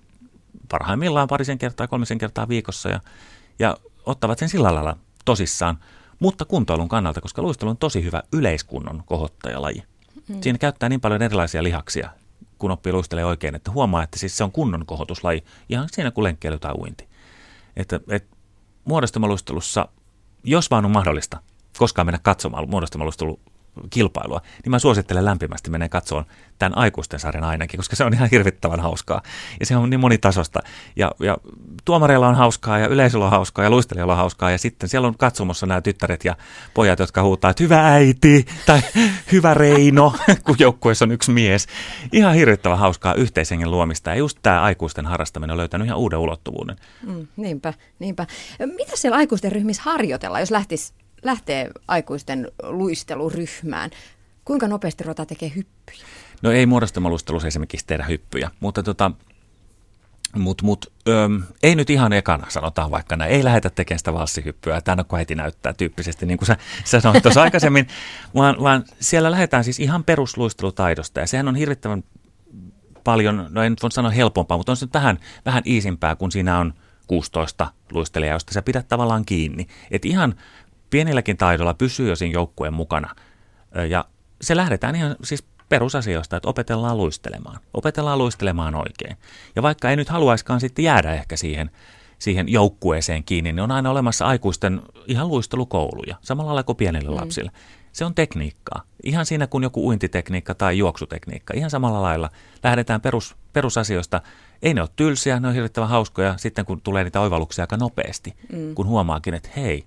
parhaimmillaan 0.69 1.27
parisen 1.27 1.57
kertaa, 1.57 1.87
kolmisen 1.87 2.17
kertaa 2.17 2.47
viikossa 2.47 2.89
ja, 2.89 2.99
ja 3.59 3.77
ottavat 4.05 4.39
sen 4.39 4.49
sillä 4.49 4.73
lailla 4.73 4.97
tosissaan, 5.25 5.77
mutta 6.21 6.45
kuntoilun 6.45 6.89
kannalta, 6.89 7.21
koska 7.21 7.41
luistelu 7.41 7.69
on 7.69 7.77
tosi 7.77 8.03
hyvä 8.03 8.23
yleiskunnon 8.33 9.03
kohottajalaji. 9.05 9.83
Mm. 10.27 10.41
Siinä 10.41 10.57
käyttää 10.57 10.89
niin 10.89 11.01
paljon 11.01 11.21
erilaisia 11.21 11.63
lihaksia, 11.63 12.09
kun 12.57 12.71
oppii 12.71 12.93
luistelee 12.93 13.25
oikein, 13.25 13.55
että 13.55 13.71
huomaa, 13.71 14.03
että 14.03 14.19
siis 14.19 14.37
se 14.37 14.43
on 14.43 14.51
kunnon 14.51 14.85
kohotuslaji, 14.85 15.43
ihan 15.69 15.87
siinä 15.91 16.11
kuin 16.11 16.23
lenkkeily 16.23 16.59
tai 16.59 16.73
uinti. 16.73 17.07
Että, 17.75 17.99
et, 18.09 18.27
muodostumaluistelussa, 18.85 19.87
jos 20.43 20.71
vaan 20.71 20.85
on 20.85 20.91
mahdollista, 20.91 21.37
koskaan 21.77 22.07
mennä 22.07 22.19
katsomaan 22.23 22.69
muodostumaluistelu 22.69 23.39
kilpailua, 23.89 24.41
niin 24.63 24.71
mä 24.71 24.79
suosittelen 24.79 25.25
lämpimästi 25.25 25.69
menee 25.69 25.89
katsomaan 25.89 26.25
tämän 26.59 26.77
aikuisten 26.77 27.19
sarjan 27.19 27.43
ainakin, 27.43 27.77
koska 27.77 27.95
se 27.95 28.03
on 28.03 28.13
ihan 28.13 28.29
hirvittävän 28.31 28.79
hauskaa. 28.79 29.21
Ja 29.59 29.65
se 29.65 29.75
on 29.75 29.89
niin 29.89 29.99
monitasosta. 29.99 30.59
Ja, 30.95 31.11
ja 31.19 31.37
tuomareilla 31.85 32.27
on 32.27 32.35
hauskaa 32.35 32.79
ja 32.79 32.87
yleisöllä 32.87 33.25
on 33.25 33.31
hauskaa 33.31 33.65
ja 33.65 33.69
luistelijalla 33.69 34.13
on 34.13 34.17
hauskaa. 34.17 34.51
Ja 34.51 34.57
sitten 34.57 34.89
siellä 34.89 35.07
on 35.07 35.17
katsomossa 35.17 35.65
nämä 35.65 35.81
tyttäret 35.81 36.25
ja 36.25 36.35
pojat, 36.73 36.99
jotka 36.99 37.23
huutaa, 37.23 37.51
että 37.51 37.63
hyvä 37.63 37.87
äiti 37.93 38.45
tai 38.65 38.81
hyvä 39.31 39.53
Reino, 39.53 40.13
kun 40.45 40.55
joukkueessa 40.59 41.05
on 41.05 41.11
yksi 41.11 41.31
mies. 41.31 41.67
Ihan 42.11 42.35
hirvittävän 42.35 42.77
hauskaa 42.77 43.13
yhteishengen 43.13 43.71
luomista. 43.71 44.09
Ja 44.09 44.15
just 44.15 44.37
tämä 44.41 44.61
aikuisten 44.61 45.05
harrastaminen 45.05 45.51
on 45.51 45.57
löytänyt 45.57 45.87
ihan 45.87 45.99
uuden 45.99 46.19
ulottuvuuden. 46.19 46.75
Mm, 47.07 47.27
niinpä, 47.37 47.73
niinpä. 47.99 48.27
Mitä 48.65 48.95
siellä 48.95 49.17
aikuisten 49.17 49.51
ryhmissä 49.51 49.83
harjoitellaan, 49.85 50.41
jos 50.41 50.51
lähtisi 50.51 50.93
lähtee 51.23 51.69
aikuisten 51.87 52.51
luisteluryhmään, 52.63 53.89
kuinka 54.45 54.67
nopeasti 54.67 55.03
ruvetaan 55.03 55.27
tekemään 55.27 55.55
hyppyjä? 55.55 56.05
No 56.41 56.51
ei 56.51 56.65
muodostamaluistelussa 56.65 57.47
esimerkiksi 57.47 57.87
tehdä 57.87 58.03
hyppyjä, 58.03 58.51
mutta 58.59 58.83
tota, 58.83 59.11
mut, 60.35 60.61
mut, 60.61 60.91
öm, 61.07 61.43
ei 61.63 61.75
nyt 61.75 61.89
ihan 61.89 62.13
ekana, 62.13 62.45
sanotaan 62.49 62.91
vaikka 62.91 63.15
näin. 63.15 63.31
Ei 63.31 63.43
lähdetä 63.43 63.69
tekemään 63.69 63.99
sitä 63.99 64.13
valssihyppyä, 64.13 64.81
tämä 64.81 65.05
on 65.09 65.19
heti 65.19 65.35
näyttää 65.35 65.73
tyyppisesti, 65.73 66.25
niin 66.25 66.37
kuin 66.37 66.47
sä, 66.47 66.57
sanoit 66.99 67.23
tuossa 67.23 67.41
aikaisemmin, 67.41 67.87
vaan, 68.35 68.55
vaan 68.63 68.83
siellä 68.99 69.31
lähdetään 69.31 69.63
siis 69.63 69.79
ihan 69.79 70.03
perusluistelutaidosta, 70.03 71.19
ja 71.19 71.27
sehän 71.27 71.47
on 71.47 71.55
hirvittävän 71.55 72.03
paljon, 73.03 73.47
no 73.49 73.63
en 73.63 73.71
nyt 73.71 73.81
voi 73.81 73.91
sanoa 73.91 74.11
helpompaa, 74.11 74.57
mutta 74.57 74.71
on 74.71 74.77
se 74.77 74.87
vähän, 74.93 75.19
vähän 75.45 75.63
iisimpää, 75.65 76.15
kun 76.15 76.31
siinä 76.31 76.59
on 76.59 76.73
16 77.07 77.67
luistelijaa, 77.91 78.35
josta 78.35 78.53
sä 78.53 78.61
pidät 78.61 78.87
tavallaan 78.87 79.25
kiinni. 79.25 79.67
Et 79.91 80.05
ihan 80.05 80.35
pienilläkin 80.91 81.37
taidolla 81.37 81.73
pysyy 81.73 82.09
jo 82.09 82.15
siinä 82.15 82.33
joukkueen 82.33 82.73
mukana. 82.73 83.15
Ja 83.89 84.05
se 84.41 84.55
lähdetään 84.55 84.95
ihan 84.95 85.15
siis 85.23 85.43
perusasioista, 85.69 86.37
että 86.37 86.49
opetellaan 86.49 86.97
luistelemaan. 86.97 87.59
Opetellaan 87.73 88.17
luistelemaan 88.17 88.75
oikein. 88.75 89.17
Ja 89.55 89.61
vaikka 89.61 89.89
ei 89.89 89.95
nyt 89.95 90.09
haluaiskaan 90.09 90.59
sitten 90.59 90.85
jäädä 90.85 91.13
ehkä 91.13 91.37
siihen, 91.37 91.71
siihen 92.19 92.49
joukkueeseen 92.49 93.23
kiinni, 93.23 93.51
niin 93.51 93.63
on 93.63 93.71
aina 93.71 93.91
olemassa 93.91 94.25
aikuisten 94.25 94.81
ihan 95.07 95.27
luistelukouluja, 95.27 96.15
samalla 96.21 96.49
lailla 96.49 96.63
kuin 96.63 96.75
pienille 96.75 97.09
mm. 97.09 97.15
lapsille. 97.15 97.51
Se 97.91 98.05
on 98.05 98.15
tekniikkaa. 98.15 98.81
Ihan 99.03 99.25
siinä 99.25 99.47
kuin 99.47 99.63
joku 99.63 99.87
uintitekniikka 99.87 100.55
tai 100.55 100.77
juoksutekniikka. 100.77 101.53
Ihan 101.53 101.69
samalla 101.69 102.01
lailla 102.01 102.29
lähdetään 102.63 103.01
perus, 103.01 103.35
perusasioista. 103.53 104.21
Ei 104.61 104.73
ne 104.73 104.81
ole 104.81 104.89
tylsiä, 104.95 105.39
ne 105.39 105.47
on 105.47 105.53
hirvittävän 105.53 105.89
hauskoja 105.89 106.37
sitten 106.37 106.65
kun 106.65 106.81
tulee 106.81 107.03
niitä 107.03 107.21
oivalluksia 107.21 107.63
aika 107.63 107.77
nopeasti, 107.77 108.33
mm. 108.53 108.75
kun 108.75 108.87
huomaakin, 108.87 109.33
että 109.33 109.49
hei, 109.57 109.85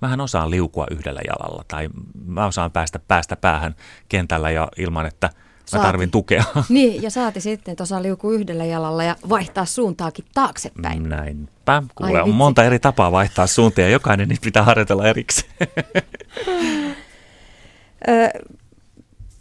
mähän 0.00 0.20
osaan 0.20 0.50
liukua 0.50 0.86
yhdellä 0.90 1.20
jalalla 1.28 1.64
tai 1.68 1.88
mä 2.26 2.46
osaan 2.46 2.72
päästä 2.72 2.98
päästä 2.98 3.36
päähän 3.36 3.74
kentällä 4.08 4.50
ja 4.50 4.68
ilman, 4.78 5.06
että 5.06 5.30
mä 5.72 5.78
tarvin 5.82 6.10
tukea. 6.10 6.44
Niin, 6.68 7.02
ja 7.02 7.10
saati 7.10 7.40
sitten, 7.40 7.72
että 7.72 7.82
osaa 7.82 8.02
liukua 8.02 8.32
yhdellä 8.32 8.64
jalalla 8.64 9.04
ja 9.04 9.16
vaihtaa 9.28 9.64
suuntaakin 9.64 10.24
taaksepäin. 10.34 11.08
Näinpä. 11.08 11.82
Kuule, 11.94 12.22
on 12.22 12.34
monta 12.34 12.64
eri 12.64 12.78
tapaa 12.78 13.12
vaihtaa 13.12 13.46
suuntia 13.46 13.84
ja 13.84 13.90
jokainen 13.90 14.28
niitä 14.28 14.44
pitää 14.44 14.62
harjoitella 14.62 15.08
erikseen. 15.08 15.50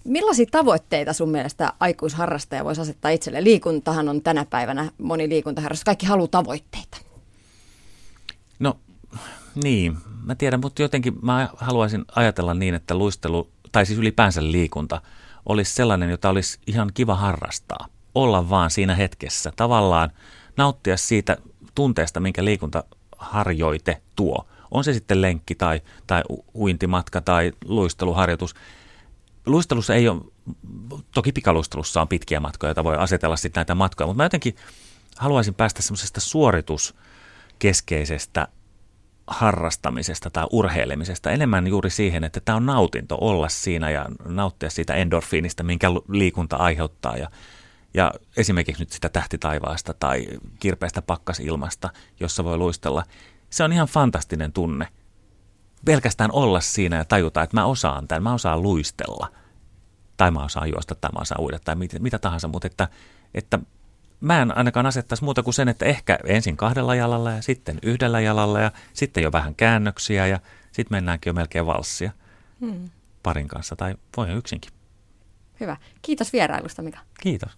Millaisia 0.03 0.45
tavoitteita 0.51 1.13
sun 1.13 1.29
mielestä 1.29 1.73
aikuisharrastaja 1.79 2.65
voisi 2.65 2.81
asettaa 2.81 3.11
itselle? 3.11 3.43
Liikuntahan 3.43 4.09
on 4.09 4.21
tänä 4.21 4.45
päivänä 4.49 4.91
moni 4.97 5.29
liikuntaharrastus. 5.29 5.83
Kaikki 5.83 6.05
haluaa 6.05 6.27
tavoitteita. 6.27 6.97
No 8.59 8.77
niin, 9.63 9.97
mä 10.25 10.35
tiedän, 10.35 10.59
mutta 10.59 10.81
jotenkin 10.81 11.13
mä 11.21 11.49
haluaisin 11.57 12.05
ajatella 12.15 12.53
niin, 12.53 12.75
että 12.75 12.95
luistelu, 12.95 13.49
tai 13.71 13.85
siis 13.85 13.99
ylipäänsä 13.99 14.43
liikunta, 14.43 15.01
olisi 15.45 15.73
sellainen, 15.73 16.09
jota 16.09 16.29
olisi 16.29 16.59
ihan 16.67 16.91
kiva 16.93 17.15
harrastaa. 17.15 17.87
Olla 18.15 18.49
vaan 18.49 18.71
siinä 18.71 18.95
hetkessä, 18.95 19.51
tavallaan 19.55 20.11
nauttia 20.57 20.97
siitä 20.97 21.37
tunteesta, 21.75 22.19
minkä 22.19 22.45
liikuntaharjoite 22.45 24.01
tuo. 24.15 24.47
On 24.71 24.83
se 24.83 24.93
sitten 24.93 25.21
lenkki 25.21 25.55
tai, 25.55 25.81
tai 26.07 26.23
uintimatka 26.55 27.21
tai 27.21 27.51
luisteluharjoitus. 27.65 28.55
Luistelussa 29.45 29.95
ei 29.95 30.09
ole, 30.09 30.21
toki 31.13 31.31
pikaluistelussa 31.31 32.01
on 32.01 32.07
pitkiä 32.07 32.39
matkoja, 32.39 32.69
joita 32.69 32.83
voi 32.83 32.95
asetella 32.95 33.35
sitten 33.35 33.61
näitä 33.61 33.75
matkoja, 33.75 34.07
mutta 34.07 34.17
mä 34.17 34.25
jotenkin 34.25 34.55
haluaisin 35.17 35.53
päästä 35.53 35.81
semmoisesta 35.81 36.19
suorituskeskeisestä 36.19 38.47
harrastamisesta 39.27 40.29
tai 40.29 40.47
urheilemisesta, 40.51 41.31
enemmän 41.31 41.67
juuri 41.67 41.89
siihen, 41.89 42.23
että 42.23 42.39
tämä 42.39 42.55
on 42.55 42.65
nautinto 42.65 43.17
olla 43.21 43.49
siinä 43.49 43.89
ja 43.89 44.05
nauttia 44.25 44.69
siitä 44.69 44.93
endorfiinista, 44.93 45.63
minkä 45.63 45.87
liikunta 46.09 46.55
aiheuttaa. 46.55 47.17
Ja, 47.17 47.29
ja 47.93 48.11
esimerkiksi 48.37 48.81
nyt 48.81 48.91
sitä 48.91 49.09
tähtitaivaasta 49.09 49.93
tai 49.93 50.27
kirpeästä 50.59 51.01
pakkasilmasta, 51.01 51.89
jossa 52.19 52.43
voi 52.43 52.57
luistella. 52.57 53.03
Se 53.49 53.63
on 53.63 53.73
ihan 53.73 53.87
fantastinen 53.87 54.51
tunne. 54.51 54.87
Pelkästään 55.85 56.31
olla 56.31 56.61
siinä 56.61 56.97
ja 56.97 57.05
tajuta, 57.05 57.43
että 57.43 57.57
mä 57.57 57.65
osaan 57.65 58.07
tämän, 58.07 58.23
mä 58.23 58.33
osaan 58.33 58.63
luistella. 58.63 59.31
Tai 60.17 60.31
mä 60.31 60.43
osaan 60.43 60.69
juosta, 60.69 60.95
tai 60.95 61.11
mä 61.11 61.21
osaan 61.21 61.41
uida, 61.41 61.59
tai 61.59 61.75
mitä, 61.75 61.99
mitä 61.99 62.19
tahansa, 62.19 62.47
mutta 62.47 62.67
että, 62.67 62.87
että 63.33 63.59
mä 64.19 64.41
en 64.41 64.57
ainakaan 64.57 64.85
asettaisi 64.85 65.23
muuta 65.23 65.43
kuin 65.43 65.53
sen, 65.53 65.67
että 65.67 65.85
ehkä 65.85 66.19
ensin 66.25 66.57
kahdella 66.57 66.95
jalalla 66.95 67.31
ja 67.31 67.41
sitten 67.41 67.79
yhdellä 67.83 68.21
jalalla 68.21 68.59
ja 68.59 68.71
sitten 68.93 69.23
jo 69.23 69.31
vähän 69.31 69.55
käännöksiä 69.55 70.27
ja 70.27 70.39
sitten 70.71 70.95
mennäänkin 70.97 71.29
jo 71.29 71.33
melkein 71.33 71.65
valssia 71.65 72.11
hmm. 72.59 72.89
parin 73.23 73.47
kanssa 73.47 73.75
tai 73.75 73.95
voi 74.17 74.31
yksinkin. 74.31 74.71
Hyvä. 75.59 75.77
Kiitos 76.01 76.33
vierailusta, 76.33 76.81
Mika. 76.81 76.99
Kiitos. 77.21 77.57